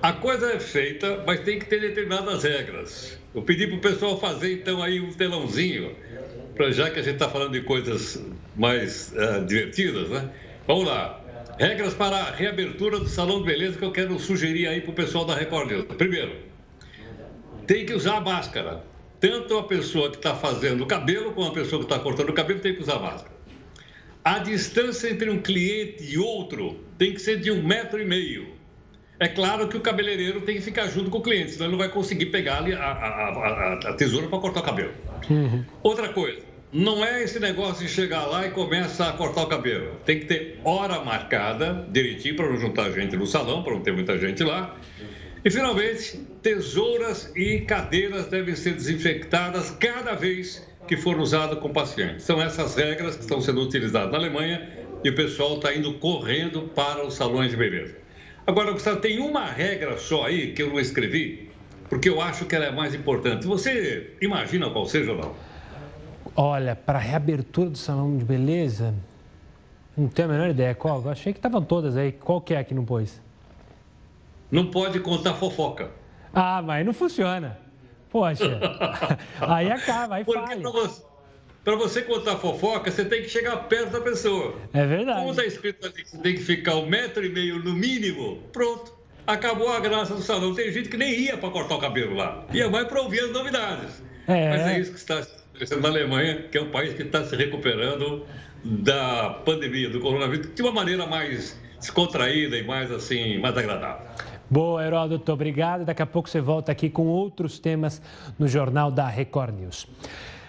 [0.00, 3.18] A coisa é feita, mas tem que ter determinadas regras.
[3.34, 5.96] Eu pedi para o pessoal fazer então aí um telãozinho,
[6.54, 8.22] pra, já que a gente está falando de coisas
[8.54, 10.30] mais uh, divertidas, né?
[10.68, 11.23] Vamos lá.
[11.58, 14.94] Regras para a reabertura do salão de beleza que eu quero sugerir aí para o
[14.94, 15.84] pessoal da Record News.
[15.96, 16.36] Primeiro,
[17.66, 18.82] tem que usar máscara.
[19.20, 22.34] Tanto a pessoa que está fazendo o cabelo como a pessoa que está cortando o
[22.34, 23.32] cabelo tem que usar máscara.
[24.24, 28.54] A distância entre um cliente e outro tem que ser de um metro e meio.
[29.20, 31.78] É claro que o cabeleireiro tem que ficar junto com o cliente, senão ele não
[31.78, 34.92] vai conseguir pegar ali a, a, a, a tesoura para cortar o cabelo.
[35.30, 35.64] Uhum.
[35.82, 36.42] Outra coisa,
[36.74, 39.94] não é esse negócio de chegar lá e começa a cortar o cabelo.
[40.04, 43.92] Tem que ter hora marcada, direitinho, para não juntar gente no salão, para não ter
[43.92, 44.76] muita gente lá.
[45.44, 52.24] E, finalmente, tesouras e cadeiras devem ser desinfectadas cada vez que for usado com pacientes.
[52.24, 54.68] São essas regras que estão sendo utilizadas na Alemanha
[55.04, 57.94] e o pessoal está indo correndo para os salões de beleza.
[58.48, 61.50] Agora, Gustavo, tem uma regra só aí que eu não escrevi,
[61.88, 63.46] porque eu acho que ela é mais importante.
[63.46, 65.53] Você imagina qual seja ou não?
[66.36, 68.94] Olha, para a reabertura do salão de beleza,
[69.96, 70.74] Não tenho a menor ideia.
[70.74, 71.08] Qual?
[71.08, 72.10] Achei que estavam todas aí.
[72.10, 73.22] Qual que é que não pôs?
[74.50, 75.90] Não pode contar fofoca.
[76.32, 77.58] Ah, mas não funciona.
[78.10, 78.60] Poxa,
[79.40, 80.62] aí acaba, aí Porque falha.
[81.64, 84.54] Para você, contar fofoca, você tem que chegar perto da pessoa.
[84.72, 85.20] É verdade.
[85.20, 88.38] Como está escrito ali que você tem que ficar um metro e meio no mínimo,
[88.52, 88.92] pronto.
[89.26, 90.54] Acabou a graça do salão.
[90.54, 92.44] Tem gente que nem ia para cortar o cabelo lá.
[92.52, 94.02] Ia mais para ouvir as novidades.
[94.28, 94.50] É.
[94.50, 95.26] Mas é isso que está
[95.80, 98.24] na Alemanha, que é um país que está se recuperando
[98.64, 104.06] da pandemia, do coronavírus, de uma maneira mais descontraída e mais assim, mais agradável.
[104.50, 105.84] Boa, Heródoto, obrigado.
[105.84, 108.00] Daqui a pouco você volta aqui com outros temas
[108.38, 109.86] no Jornal da Record News.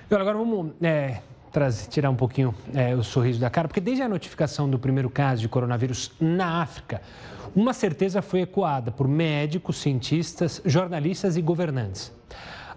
[0.10, 4.10] Agora vamos é, trazer, tirar um pouquinho é, o sorriso da cara, porque desde a
[4.10, 7.02] notificação do primeiro caso de coronavírus na África,
[7.56, 12.14] uma certeza foi ecoada por médicos, cientistas, jornalistas e governantes.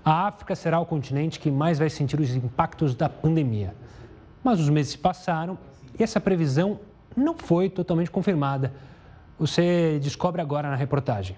[0.05, 3.75] A África será o continente que mais vai sentir os impactos da pandemia.
[4.43, 5.59] Mas os meses passaram
[5.99, 6.81] e essa previsão
[7.17, 8.73] não foi totalmente confirmada.
[9.39, 11.37] Você descobre agora na reportagem.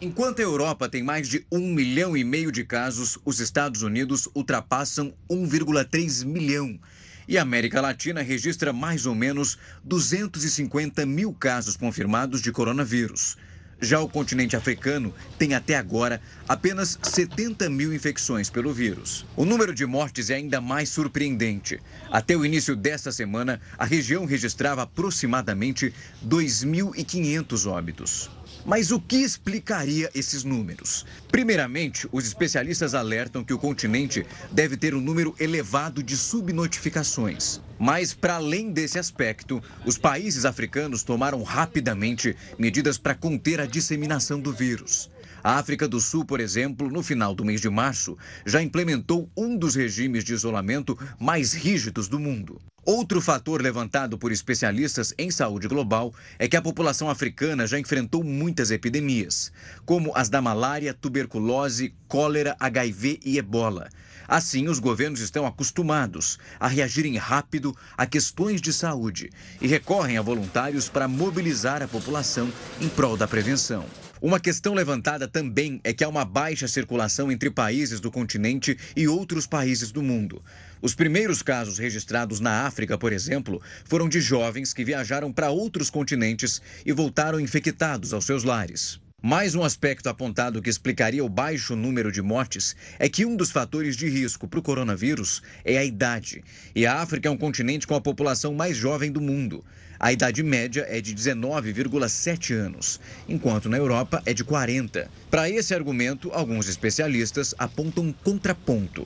[0.00, 4.28] Enquanto a Europa tem mais de um milhão e meio de casos, os Estados Unidos
[4.34, 6.78] ultrapassam 1,3 milhão.
[7.26, 13.36] E a América Latina registra mais ou menos 250 mil casos confirmados de coronavírus.
[13.80, 19.24] Já o continente africano tem até agora apenas 70 mil infecções pelo vírus.
[19.36, 21.80] O número de mortes é ainda mais surpreendente.
[22.10, 25.94] Até o início desta semana, a região registrava aproximadamente
[26.26, 28.30] 2.500 óbitos.
[28.68, 31.06] Mas o que explicaria esses números?
[31.32, 37.62] Primeiramente, os especialistas alertam que o continente deve ter um número elevado de subnotificações.
[37.78, 44.38] Mas, para além desse aspecto, os países africanos tomaram rapidamente medidas para conter a disseminação
[44.38, 45.08] do vírus.
[45.48, 49.56] A África do Sul, por exemplo, no final do mês de março, já implementou um
[49.56, 52.60] dos regimes de isolamento mais rígidos do mundo.
[52.84, 58.22] Outro fator levantado por especialistas em saúde global é que a população africana já enfrentou
[58.22, 59.50] muitas epidemias,
[59.86, 63.88] como as da malária, tuberculose, cólera, HIV e ebola.
[64.28, 69.30] Assim, os governos estão acostumados a reagirem rápido a questões de saúde
[69.62, 73.86] e recorrem a voluntários para mobilizar a população em prol da prevenção.
[74.20, 79.06] Uma questão levantada também é que há uma baixa circulação entre países do continente e
[79.06, 80.42] outros países do mundo.
[80.82, 85.88] Os primeiros casos registrados na África, por exemplo, foram de jovens que viajaram para outros
[85.88, 89.00] continentes e voltaram infectados aos seus lares.
[89.20, 93.50] Mais um aspecto apontado que explicaria o baixo número de mortes é que um dos
[93.50, 96.44] fatores de risco para o coronavírus é a idade.
[96.72, 99.64] E a África é um continente com a população mais jovem do mundo.
[99.98, 105.10] A idade média é de 19,7 anos, enquanto na Europa é de 40.
[105.28, 109.04] Para esse argumento, alguns especialistas apontam um contraponto.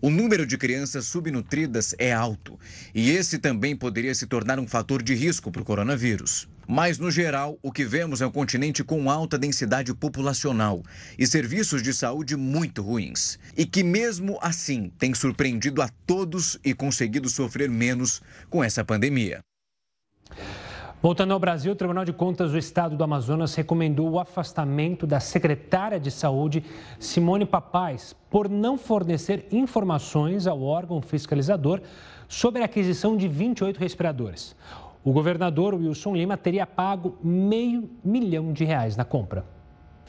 [0.00, 2.58] O número de crianças subnutridas é alto
[2.94, 6.48] e esse também poderia se tornar um fator de risco para o coronavírus.
[6.72, 10.84] Mas, no geral, o que vemos é um continente com alta densidade populacional
[11.18, 13.40] e serviços de saúde muito ruins.
[13.56, 19.40] E que, mesmo assim, tem surpreendido a todos e conseguido sofrer menos com essa pandemia.
[21.02, 25.18] Voltando ao Brasil, o Tribunal de Contas do Estado do Amazonas recomendou o afastamento da
[25.18, 26.62] secretária de Saúde,
[27.00, 31.80] Simone Papais, por não fornecer informações ao órgão fiscalizador
[32.28, 34.54] sobre a aquisição de 28 respiradores.
[35.02, 39.46] O governador Wilson Lima teria pago meio milhão de reais na compra.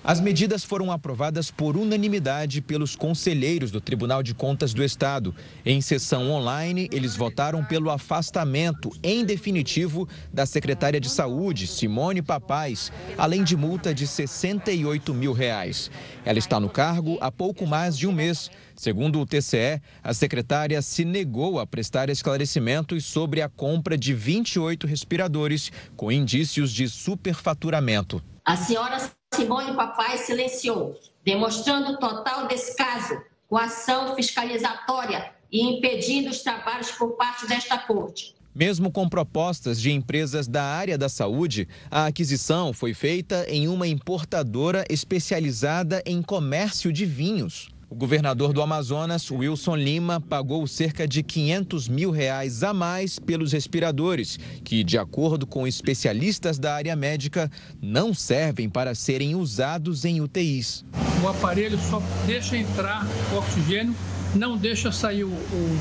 [0.03, 5.33] As medidas foram aprovadas por unanimidade pelos conselheiros do Tribunal de Contas do Estado.
[5.63, 12.91] Em sessão online, eles votaram pelo afastamento, em definitivo, da secretária de Saúde, Simone Papais,
[13.15, 15.91] além de multa de 68 mil reais.
[16.25, 18.49] Ela está no cargo há pouco mais de um mês.
[18.81, 24.87] Segundo o TCE, a secretária se negou a prestar esclarecimentos sobre a compra de 28
[24.87, 28.23] respiradores com indícios de superfaturamento.
[28.43, 28.97] A senhora
[29.35, 37.11] Simone Papai silenciou, demonstrando total descaso com a ação fiscalizatória e impedindo os trabalhos por
[37.11, 38.33] parte desta Corte.
[38.53, 43.87] Mesmo com propostas de empresas da área da saúde, a aquisição foi feita em uma
[43.87, 47.69] importadora especializada em comércio de vinhos.
[47.91, 53.51] O governador do Amazonas, Wilson Lima, pagou cerca de 500 mil reais a mais pelos
[53.51, 57.51] respiradores, que, de acordo com especialistas da área médica,
[57.81, 60.85] não servem para serem usados em UTIs.
[61.21, 63.93] O aparelho só deixa entrar o oxigênio,
[64.33, 65.79] não deixa sair o, o,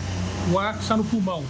[0.52, 1.44] o ar que está no pulmão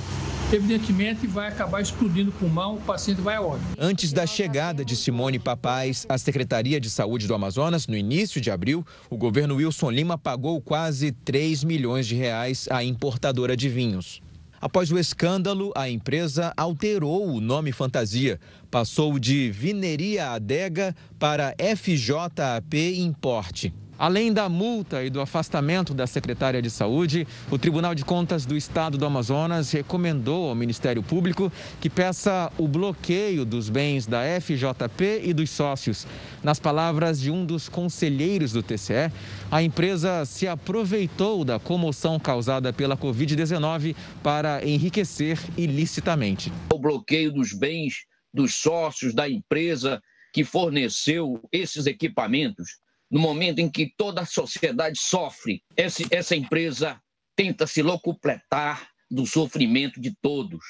[0.52, 3.66] evidentemente vai acabar explodindo o pulmão, o paciente vai a óbito.
[3.78, 8.50] Antes da chegada de Simone Papais à Secretaria de Saúde do Amazonas, no início de
[8.50, 14.20] abril, o governo Wilson Lima pagou quase 3 milhões de reais à importadora de vinhos.
[14.60, 18.38] Após o escândalo, a empresa alterou o nome fantasia.
[18.70, 23.72] Passou de Vineria Adega para FJAP Importe.
[24.00, 28.56] Além da multa e do afastamento da secretária de Saúde, o Tribunal de Contas do
[28.56, 35.20] Estado do Amazonas recomendou ao Ministério Público que peça o bloqueio dos bens da FJP
[35.22, 36.06] e dos sócios.
[36.42, 39.12] Nas palavras de um dos conselheiros do TCE,
[39.50, 46.50] a empresa se aproveitou da comoção causada pela Covid-19 para enriquecer ilicitamente.
[46.72, 53.68] O bloqueio dos bens dos sócios da empresa que forneceu esses equipamentos no momento em
[53.68, 57.00] que toda a sociedade sofre, esse, essa empresa
[57.34, 60.60] tenta se locupletar do sofrimento de todos.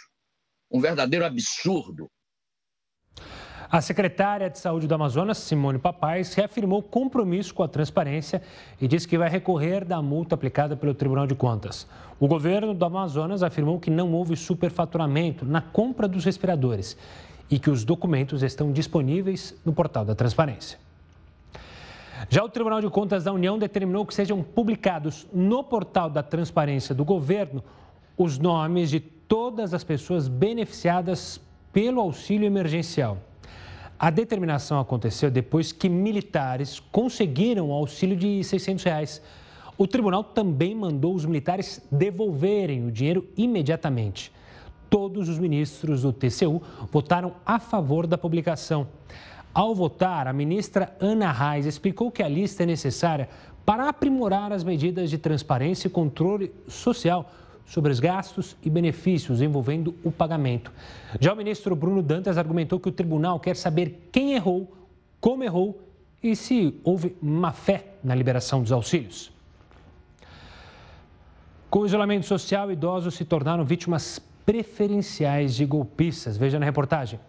[0.70, 2.08] Um verdadeiro absurdo.
[3.72, 8.42] A secretária de Saúde do Amazonas, Simone Papais, reafirmou compromisso com a transparência
[8.80, 11.86] e disse que vai recorrer da multa aplicada pelo Tribunal de Contas.
[12.18, 16.96] O governo do Amazonas afirmou que não houve superfaturamento na compra dos respiradores
[17.48, 20.78] e que os documentos estão disponíveis no portal da transparência.
[22.28, 26.94] Já o Tribunal de Contas da União determinou que sejam publicados no portal da transparência
[26.94, 27.64] do governo
[28.16, 31.40] os nomes de todas as pessoas beneficiadas
[31.72, 33.16] pelo auxílio emergencial.
[33.98, 39.22] A determinação aconteceu depois que militares conseguiram o auxílio de 600 reais.
[39.78, 44.30] O tribunal também mandou os militares devolverem o dinheiro imediatamente.
[44.90, 48.88] Todos os ministros do TCU votaram a favor da publicação.
[49.52, 53.28] Ao votar, a ministra Ana Reis explicou que a lista é necessária
[53.66, 57.30] para aprimorar as medidas de transparência e controle social
[57.66, 60.72] sobre os gastos e benefícios envolvendo o pagamento.
[61.20, 64.72] Já o ministro Bruno Dantas argumentou que o tribunal quer saber quem errou,
[65.20, 65.80] como errou
[66.22, 69.32] e se houve má fé na liberação dos auxílios.
[71.68, 76.36] Com o isolamento social, idosos se tornaram vítimas preferenciais de golpistas.
[76.36, 77.20] Veja na reportagem.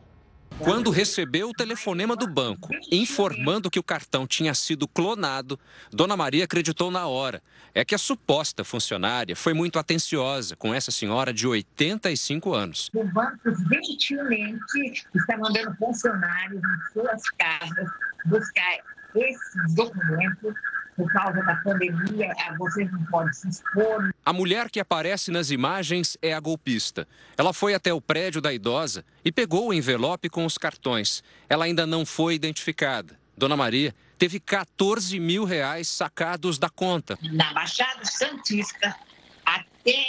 [0.64, 5.60] Quando recebeu o telefonema do banco informando que o cartão tinha sido clonado,
[5.92, 7.42] Dona Maria acreditou na hora.
[7.74, 12.92] É que a suposta funcionária foi muito atenciosa com essa senhora de 85 anos.
[12.94, 17.90] O banco gentilmente está mandando funcionários em suas casas
[18.26, 18.80] buscar
[19.16, 20.54] esses documentos
[21.02, 24.14] por causa da pandemia, vocês não podem se expor.
[24.24, 27.08] A mulher que aparece nas imagens é a golpista.
[27.36, 31.24] Ela foi até o prédio da idosa e pegou o envelope com os cartões.
[31.50, 33.20] Ela ainda não foi identificada.
[33.36, 37.18] Dona Maria teve 14 mil reais sacados da conta.
[37.34, 38.96] Na Baixada Santista,
[39.44, 40.06] até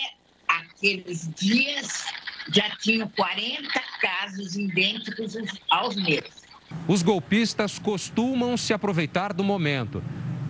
[0.46, 2.04] aqueles dias,
[2.52, 5.36] já tinham 40 casos idênticos
[5.70, 6.42] aos meus.
[6.86, 10.02] Os golpistas costumam se aproveitar do momento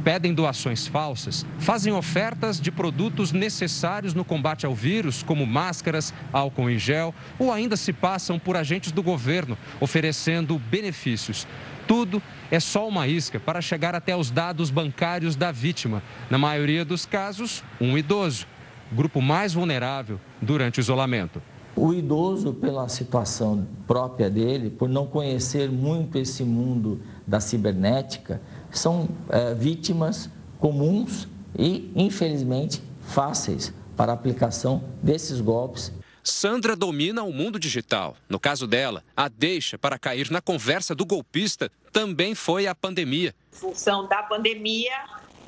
[0.04, 6.70] pedem doações falsas, fazem ofertas de produtos necessários no combate ao vírus, como máscaras, álcool
[6.70, 11.46] em gel, ou ainda se passam por agentes do governo, oferecendo benefícios.
[11.86, 16.02] Tudo é só uma isca para chegar até os dados bancários da vítima.
[16.30, 18.46] Na maioria dos casos, um idoso,
[18.92, 21.42] grupo mais vulnerável durante o isolamento.
[21.74, 29.08] O idoso, pela situação própria dele, por não conhecer muito esse mundo da cibernética, são
[29.28, 35.92] é, vítimas comuns e, infelizmente, fáceis para a aplicação desses golpes.
[36.24, 38.16] Sandra domina o mundo digital.
[38.28, 43.34] No caso dela, a deixa para cair na conversa do golpista também foi a pandemia.
[43.52, 44.94] Em função da pandemia,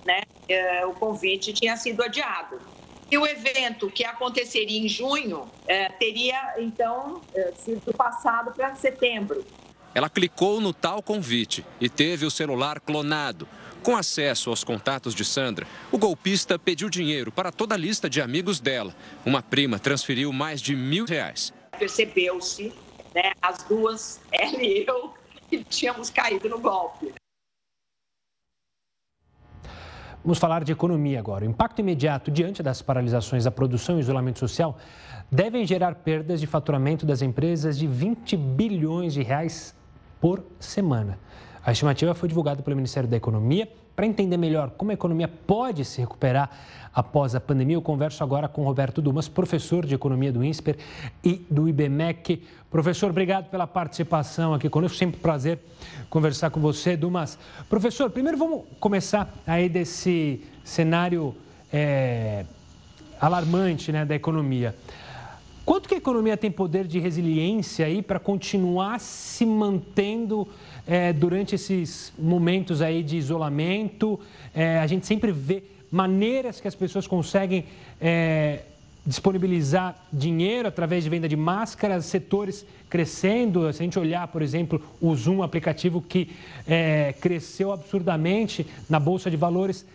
[0.04, 2.58] né, é, o convite tinha sido adiado.
[3.10, 9.44] E o evento que aconteceria em junho é, teria, então, é, sido passado para setembro.
[9.94, 13.46] Ela clicou no tal convite e teve o celular clonado.
[13.80, 18.20] Com acesso aos contatos de Sandra, o golpista pediu dinheiro para toda a lista de
[18.20, 18.94] amigos dela.
[19.24, 21.52] Uma prima transferiu mais de mil reais.
[21.78, 22.72] Percebeu-se,
[23.14, 25.14] né, as duas, ela e eu,
[25.48, 27.14] que tínhamos caído no golpe.
[30.24, 31.44] Vamos falar de economia agora.
[31.44, 34.78] O impacto imediato diante das paralisações da produção e isolamento social
[35.30, 39.74] devem gerar perdas de faturamento das empresas de 20 bilhões de reais
[40.24, 41.18] por semana.
[41.62, 43.68] A estimativa foi divulgada pelo Ministério da Economia.
[43.94, 46.48] Para entender melhor como a economia pode se recuperar
[46.94, 50.78] após a pandemia, eu converso agora com Roberto Dumas, professor de Economia do INSPER
[51.22, 52.42] e do IBMEC.
[52.70, 54.96] Professor, obrigado pela participação aqui conosco.
[54.96, 55.58] Sempre um prazer
[56.08, 57.38] conversar com você, Dumas.
[57.68, 61.34] Professor, primeiro vamos começar aí desse cenário
[61.70, 62.46] é,
[63.20, 64.74] alarmante né, da economia.
[65.64, 70.46] Quanto que a economia tem poder de resiliência aí para continuar se mantendo
[70.86, 74.20] é, durante esses momentos aí de isolamento?
[74.54, 77.64] É, a gente sempre vê maneiras que as pessoas conseguem
[77.98, 78.60] é,
[79.06, 83.72] disponibilizar dinheiro através de venda de máscaras, setores crescendo.
[83.72, 86.30] Se a gente olhar, por exemplo, o Zoom, aplicativo que
[86.68, 89.86] é, cresceu absurdamente na Bolsa de Valores.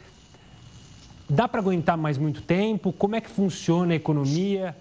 [1.30, 2.92] Dá para aguentar mais muito tempo?
[2.92, 4.76] Como é que funciona a economia?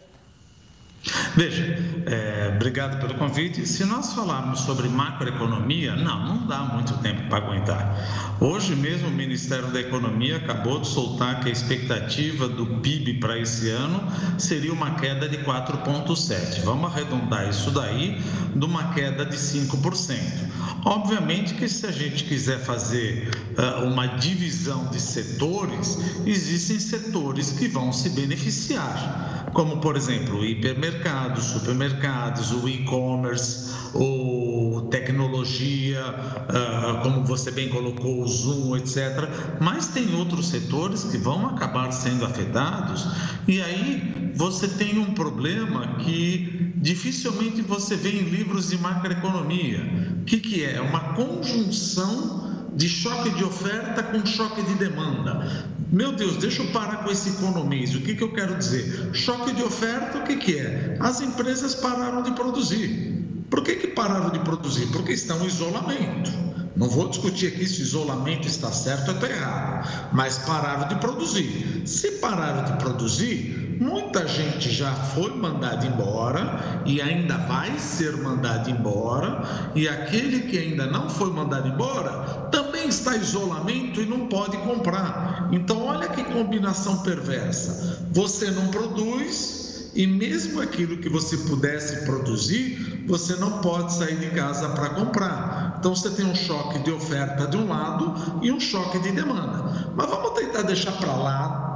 [1.37, 3.67] Veja, é, obrigado pelo convite.
[3.67, 8.37] Se nós falarmos sobre macroeconomia, não, não dá muito tempo para aguentar.
[8.41, 13.39] Hoje mesmo o Ministério da Economia acabou de soltar que a expectativa do PIB para
[13.39, 14.03] esse ano
[14.39, 16.63] seria uma queda de 4,7.
[16.63, 18.21] Vamos arredondar isso daí
[18.55, 20.49] de uma queda de 5%.
[20.85, 23.29] Obviamente que se a gente quiser fazer
[23.59, 30.45] uh, uma divisão de setores, existem setores que vão se beneficiar, como por exemplo o
[30.89, 39.29] hipermercados, supermercados, o e-commerce, ou tecnologia, uh, como você bem colocou, o Zoom, etc.
[39.61, 43.07] Mas tem outros setores que vão acabar sendo afetados,
[43.47, 49.81] e aí você tem um problema que dificilmente você vê em livros de macroeconomia.
[50.21, 50.77] O que, que é?
[50.77, 55.67] É uma conjunção de choque de oferta com choque de demanda.
[55.91, 57.95] Meu Deus, deixa eu parar com esse economês.
[57.95, 59.11] O que, que eu quero dizer?
[59.15, 60.99] Choque de oferta, o que, que é?
[61.01, 63.25] As empresas pararam de produzir.
[63.49, 64.87] Por que, que pararam de produzir?
[64.89, 66.31] Porque estão em isolamento.
[66.77, 70.95] Não vou discutir aqui se o isolamento está certo ou está errado, mas pararam de
[70.97, 71.83] produzir.
[71.87, 78.71] Se pararam de produzir, muita gente já foi mandada embora e ainda vai ser mandado
[78.71, 79.43] embora,
[79.75, 84.57] e aquele que ainda não foi mandado embora também está em isolamento e não pode
[84.59, 85.49] comprar.
[85.53, 88.07] Então, olha que combinação perversa.
[88.11, 89.59] Você não produz
[89.95, 95.77] e mesmo aquilo que você pudesse produzir, você não pode sair de casa para comprar.
[95.79, 99.93] Então você tem um choque de oferta de um lado e um choque de demanda.
[99.97, 101.68] Mas vamos tentar deixar para lá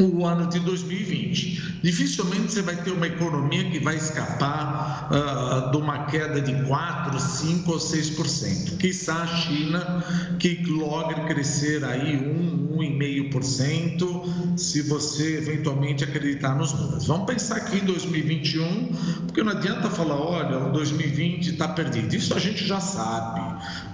[0.00, 1.80] o ano de 2020.
[1.82, 7.18] Dificilmente você vai ter uma economia que vai escapar uh, de uma queda de 4,
[7.18, 8.76] 5 ou 6%.
[8.76, 10.04] Quizá a China
[10.38, 17.06] que logre crescer aí 1, 1,5%, se você eventualmente acreditar nos números.
[17.06, 18.92] Vamos pensar aqui em 2021,
[19.26, 22.14] porque não adianta falar, olha, o 2020 está perdido.
[22.14, 23.40] Isso a gente já sabe,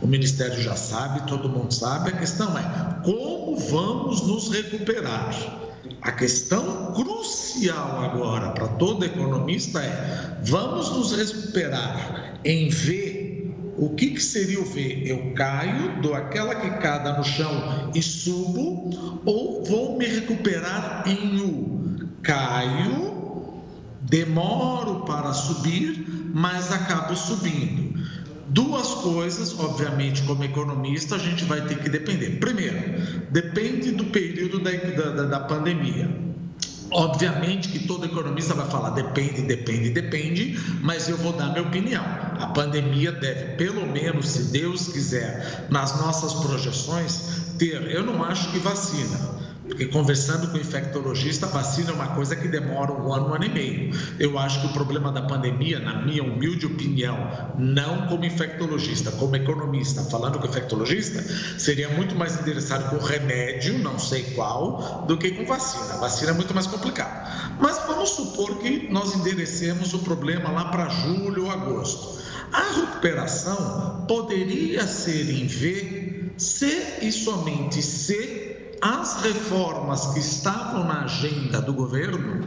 [0.00, 2.10] o Ministério já sabe, todo mundo sabe.
[2.10, 5.71] A questão é como vamos nos recuperar.
[6.02, 13.54] A questão crucial agora para todo economista é: vamos nos recuperar em V.
[13.76, 15.02] O que, que seria o V?
[15.06, 22.10] Eu caio, dou aquela quicada no chão e subo, ou vou me recuperar em U?
[22.22, 23.62] Caio,
[24.00, 27.91] demoro para subir, mas acabo subindo.
[28.52, 32.38] Duas coisas, obviamente, como economista, a gente vai ter que depender.
[32.38, 32.76] Primeiro,
[33.30, 36.10] depende do período da, da, da pandemia.
[36.90, 42.04] Obviamente que todo economista vai falar depende, depende, depende, mas eu vou dar minha opinião.
[42.04, 47.90] A pandemia deve, pelo menos, se Deus quiser, nas nossas projeções, ter.
[47.90, 49.41] Eu não acho que vacina
[49.72, 53.44] porque conversando com o infectologista, vacina é uma coisa que demora um ano, um ano
[53.44, 53.94] e meio.
[54.18, 57.16] Eu acho que o problema da pandemia, na minha humilde opinião,
[57.58, 61.24] não como infectologista, como economista, falando com infectologista,
[61.58, 65.94] seria muito mais interessado com remédio, não sei qual, do que com vacina.
[65.94, 67.58] A vacina é muito mais complicado.
[67.58, 72.20] Mas vamos supor que nós enderecemos o problema lá para julho ou agosto.
[72.52, 78.41] A recuperação poderia ser em V, se e somente se
[78.82, 82.44] as reformas que estavam na agenda do governo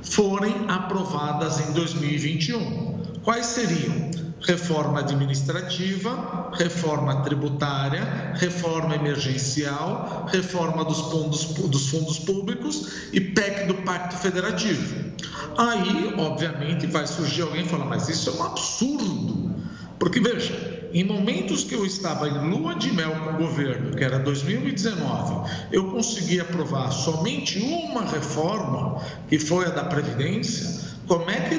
[0.00, 3.02] forem aprovadas em 2021.
[3.24, 4.10] Quais seriam?
[4.40, 13.74] Reforma administrativa, reforma tributária, reforma emergencial, reforma dos fundos, dos fundos públicos e PEC do
[13.82, 15.12] Pacto Federativo.
[15.56, 19.54] Aí, obviamente, vai surgir alguém e falar: mas isso é um absurdo.
[19.98, 24.04] Porque, veja, em momentos que eu estava em lua de mel com o governo, que
[24.04, 30.82] era 2019, eu consegui aprovar somente uma reforma, que foi a da Previdência.
[31.06, 31.56] Como é que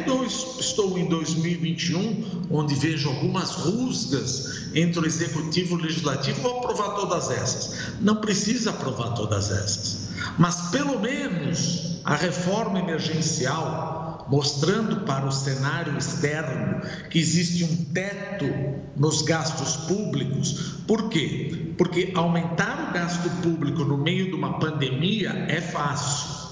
[0.59, 6.95] estou em 2021, onde vejo algumas rusgas entre o Executivo e o Legislativo, vou aprovar
[6.95, 7.99] todas essas?
[7.99, 10.09] Não precisa aprovar todas essas.
[10.37, 18.45] Mas, pelo menos, a reforma emergencial, mostrando para o cenário externo que existe um teto
[18.95, 20.75] nos gastos públicos.
[20.87, 21.73] Por quê?
[21.77, 26.43] Porque aumentar o gasto público no meio de uma pandemia é fácil.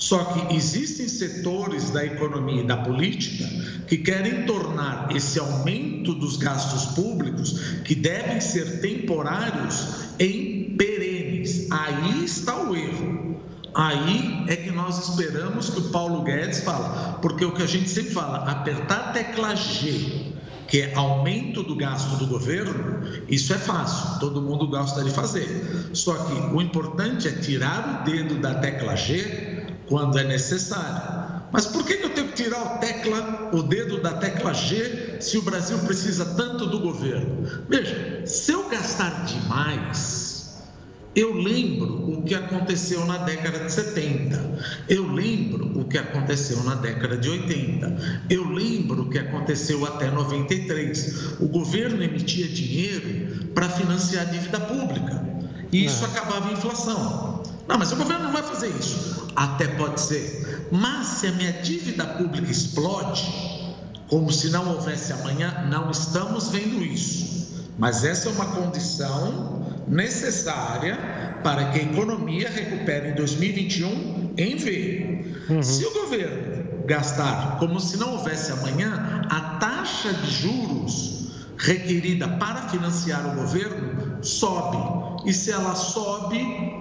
[0.00, 3.46] Só que existem setores da economia e da política
[3.86, 11.70] que querem tornar esse aumento dos gastos públicos, que devem ser temporários, em perenes.
[11.70, 13.29] Aí está o erro.
[13.74, 17.88] Aí é que nós esperamos que o Paulo Guedes fala, porque o que a gente
[17.88, 20.34] sempre fala, apertar a tecla G,
[20.66, 25.90] que é aumento do gasto do governo, isso é fácil, todo mundo gosta de fazer.
[25.92, 31.40] Só que o importante é tirar o dedo da tecla G quando é necessário.
[31.52, 35.36] Mas por que eu tenho que tirar o, tecla, o dedo da tecla G se
[35.36, 37.44] o Brasil precisa tanto do governo?
[37.68, 40.19] Veja, se eu gastar demais,
[41.14, 44.60] eu lembro o que aconteceu na década de 70.
[44.88, 48.24] Eu lembro o que aconteceu na década de 80.
[48.30, 51.40] Eu lembro o que aconteceu até 93.
[51.40, 55.20] O governo emitia dinheiro para financiar a dívida pública.
[55.72, 56.08] E isso é.
[56.08, 57.42] acabava a inflação.
[57.66, 59.26] Não, mas o governo não vai fazer isso.
[59.34, 60.68] Até pode ser.
[60.70, 63.26] Mas se a minha dívida pública explode,
[64.08, 67.64] como se não houvesse amanhã, não estamos vendo isso.
[67.78, 69.59] Mas essa é uma condição
[69.90, 70.96] necessária
[71.42, 75.24] para que a economia recupere em 2021 em V.
[75.50, 75.62] Uhum.
[75.62, 81.20] Se o governo gastar como se não houvesse amanhã, a taxa de juros
[81.56, 85.28] requerida para financiar o governo sobe.
[85.28, 86.38] E se ela sobe,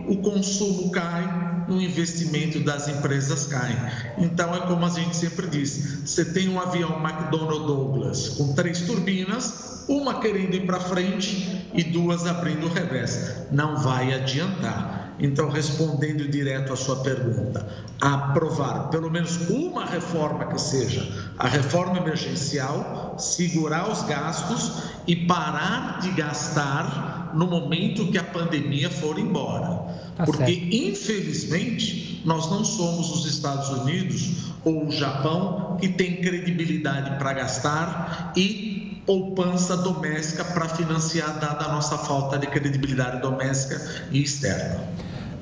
[0.08, 3.76] o consumo cai, o investimento das empresas cai.
[4.18, 8.82] Então é como a gente sempre diz: você tem um avião McDonnell Douglas com três
[8.82, 13.48] turbinas, uma querendo ir para frente e duas abrindo o revés.
[13.52, 15.09] Não vai adiantar.
[15.20, 17.68] Então, respondendo direto à sua pergunta,
[18.00, 21.06] aprovar pelo menos uma reforma que seja
[21.38, 28.90] a reforma emergencial, segurar os gastos e parar de gastar no momento que a pandemia
[28.90, 29.84] for embora.
[30.16, 30.76] Tá Porque, certo.
[30.76, 38.34] infelizmente, nós não somos os Estados Unidos ou o Japão que tem credibilidade para gastar
[38.36, 44.88] e poupança doméstica para financiar, dada a nossa falta de credibilidade doméstica e externa.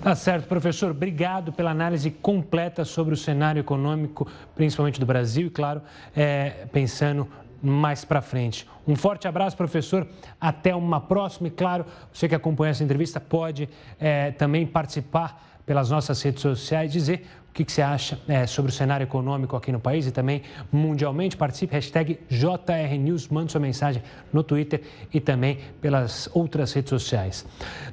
[0.08, 0.92] Tá certo, professor.
[0.92, 5.82] Obrigado pela análise completa sobre o cenário econômico, principalmente do Brasil, e, claro,
[6.16, 7.28] é, pensando
[7.62, 8.66] mais para frente.
[8.88, 10.08] Um forte abraço, professor.
[10.40, 11.50] Até uma próxima.
[11.50, 13.68] E, claro, você que acompanha essa entrevista pode
[14.00, 17.28] é, também participar pelas nossas redes sociais, dizer
[17.58, 21.36] que, que você acha é, sobre o cenário econômico aqui no país e também mundialmente.
[21.36, 27.46] Participe, hashtag JRNews, mande sua mensagem no Twitter e também pelas outras redes sociais.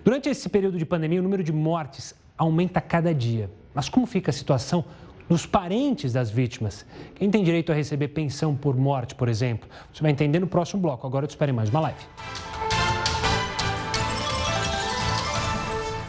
[0.04, 3.50] Durante esse período de pandemia, o número de mortes aumenta cada dia.
[3.74, 4.84] Mas como fica a situação
[5.28, 6.84] dos parentes das vítimas?
[7.14, 9.66] Quem tem direito a receber pensão por morte, por exemplo?
[9.92, 11.06] Você vai entender no próximo bloco.
[11.06, 12.04] Agora eu te espero em mais uma live.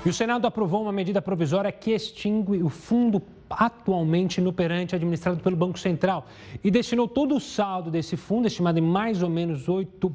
[0.06, 5.56] E o Senado aprovou uma medida provisória que extingue o fundo atualmente inoperante administrado pelo
[5.56, 6.28] Banco Central
[6.64, 10.14] e destinou todo o saldo desse fundo, estimado em mais ou menos 8,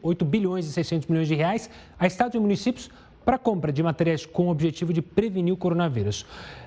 [0.00, 1.68] 8 bilhões e 600 milhões de reais,
[1.98, 2.88] a estados e municípios
[3.24, 6.24] para compra de materiais com o objetivo de prevenir o coronavírus.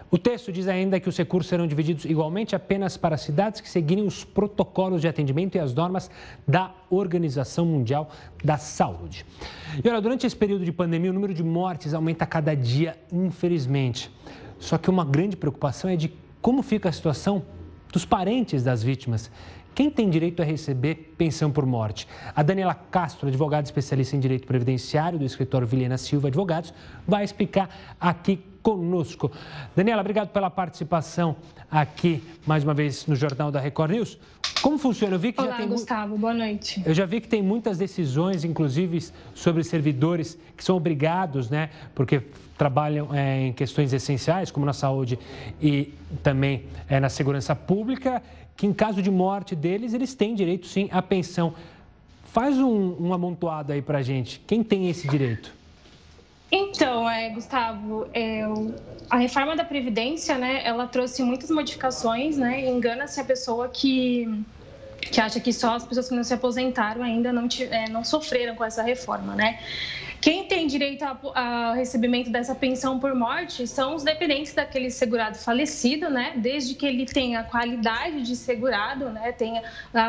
[0.09, 4.05] O texto diz ainda que os recursos serão divididos igualmente apenas para cidades que seguirem
[4.05, 6.09] os protocolos de atendimento e as normas
[6.47, 8.09] da Organização Mundial
[8.41, 9.25] da Saúde.
[9.83, 12.97] E olha, durante esse período de pandemia, o número de mortes aumenta a cada dia,
[13.11, 14.09] infelizmente.
[14.57, 17.43] Só que uma grande preocupação é de como fica a situação
[17.91, 19.29] dos parentes das vítimas.
[19.75, 22.07] Quem tem direito a receber pensão por morte?
[22.35, 26.73] A Daniela Castro, advogada especialista em direito previdenciário do escritório Vilhena Silva Advogados,
[27.05, 29.31] vai explicar aqui conosco.
[29.73, 31.37] Daniela, obrigado pela participação
[31.71, 34.17] aqui mais uma vez no Jornal da Record News.
[34.61, 35.15] Como funciona?
[35.15, 36.83] Eu vi que Olá, já tem Gustavo, boa noite.
[36.85, 39.01] Eu já vi que tem muitas decisões, inclusive
[39.33, 42.21] sobre servidores que são obrigados, né, porque
[42.57, 45.17] trabalham é, em questões essenciais, como na saúde
[45.61, 48.21] e também é, na segurança pública,
[48.57, 51.53] que em caso de morte deles, eles têm direito sim à pensão.
[52.25, 54.41] Faz um, um amontoado aí para gente.
[54.45, 55.56] Quem tem esse direito?
[56.51, 58.41] Então, é, Gustavo, é,
[59.09, 64.43] a reforma da Previdência, né, ela trouxe muitas modificações, né, engana-se a pessoa que,
[65.01, 68.55] que acha que só as pessoas que não se aposentaram ainda não, é, não sofreram
[68.55, 69.59] com essa reforma, né.
[70.19, 76.09] Quem tem direito ao recebimento dessa pensão por morte são os dependentes daquele segurado falecido,
[76.09, 76.33] né?
[76.37, 79.31] Desde que ele tenha a qualidade de segurado, né?
[79.31, 79.61] Tenha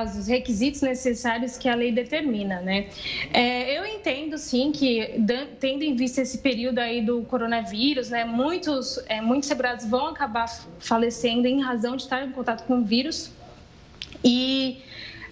[0.05, 2.89] os requisitos necessários que a lei determina, né?
[3.33, 5.23] É, eu entendo, sim, que
[5.61, 8.25] tendo em vista esse período aí do coronavírus, né?
[8.25, 10.49] Muitos, é, muitos segurados vão acabar
[10.79, 13.31] falecendo em razão de estar em contato com o vírus
[14.25, 14.83] e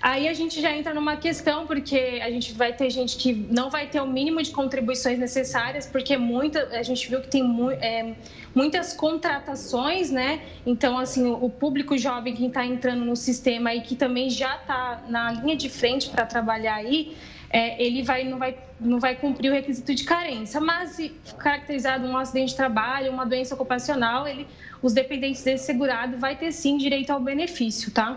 [0.09, 3.69] Aí a gente já entra numa questão, porque a gente vai ter gente que não
[3.69, 7.73] vai ter o mínimo de contribuições necessárias, porque muita, a gente viu que tem mu,
[7.73, 8.15] é,
[8.55, 10.43] muitas contratações, né?
[10.65, 15.03] Então, assim, o público jovem que está entrando no sistema e que também já está
[15.09, 17.17] na linha de frente para trabalhar aí,
[17.51, 20.61] é, ele vai, não, vai, não vai cumprir o requisito de carência.
[20.61, 24.47] Mas, se caracterizado um acidente de trabalho, uma doença ocupacional, ele,
[24.81, 28.17] os dependentes desse segurado vai ter sim direito ao benefício, tá?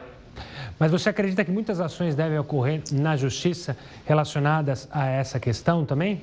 [0.80, 6.22] Mas você acredita que muitas ações devem ocorrer na justiça relacionadas a essa questão também?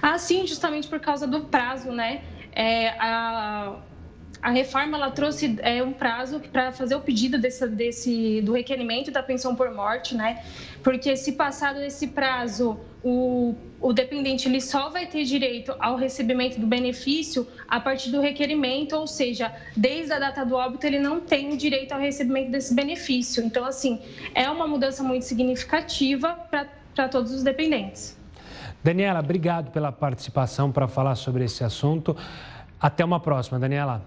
[0.00, 2.22] Ah, sim, justamente por causa do prazo, né?
[2.52, 3.76] É, a,
[4.42, 9.10] a reforma ela trouxe é, um prazo para fazer o pedido desse, desse, do requerimento
[9.10, 10.42] da pensão por morte, né?
[10.82, 16.60] Porque se passado esse prazo, o, o dependente ele só vai ter direito ao recebimento
[16.60, 21.20] do benefício a partir do requerimento, ou seja, desde a data do óbito ele não
[21.20, 23.44] tem direito ao recebimento desse benefício.
[23.44, 24.00] Então, assim,
[24.34, 26.38] é uma mudança muito significativa
[26.94, 28.16] para todos os dependentes.
[28.84, 32.16] Daniela, obrigado pela participação para falar sobre esse assunto.
[32.80, 34.02] Até uma próxima, Daniela.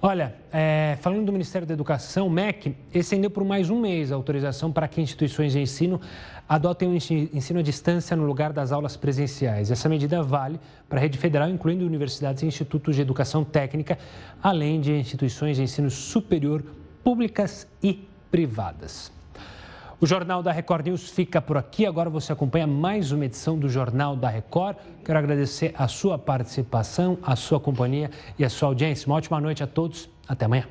[0.00, 4.14] Olha, é, falando do Ministério da Educação, o MEC estendeu por mais um mês a
[4.14, 6.00] autorização para que instituições de ensino
[6.48, 9.70] adotem o ensino à distância no lugar das aulas presenciais.
[9.70, 13.98] Essa medida vale para a rede federal, incluindo universidades e institutos de educação técnica,
[14.42, 16.64] além de instituições de ensino superior
[17.04, 19.12] públicas e privadas.
[20.00, 21.84] O Jornal da Record News fica por aqui.
[21.84, 24.76] Agora você acompanha mais uma edição do Jornal da Record.
[25.04, 29.06] Quero agradecer a sua participação, a sua companhia e a sua audiência.
[29.08, 30.08] Uma ótima noite a todos.
[30.28, 30.64] Até amanhã.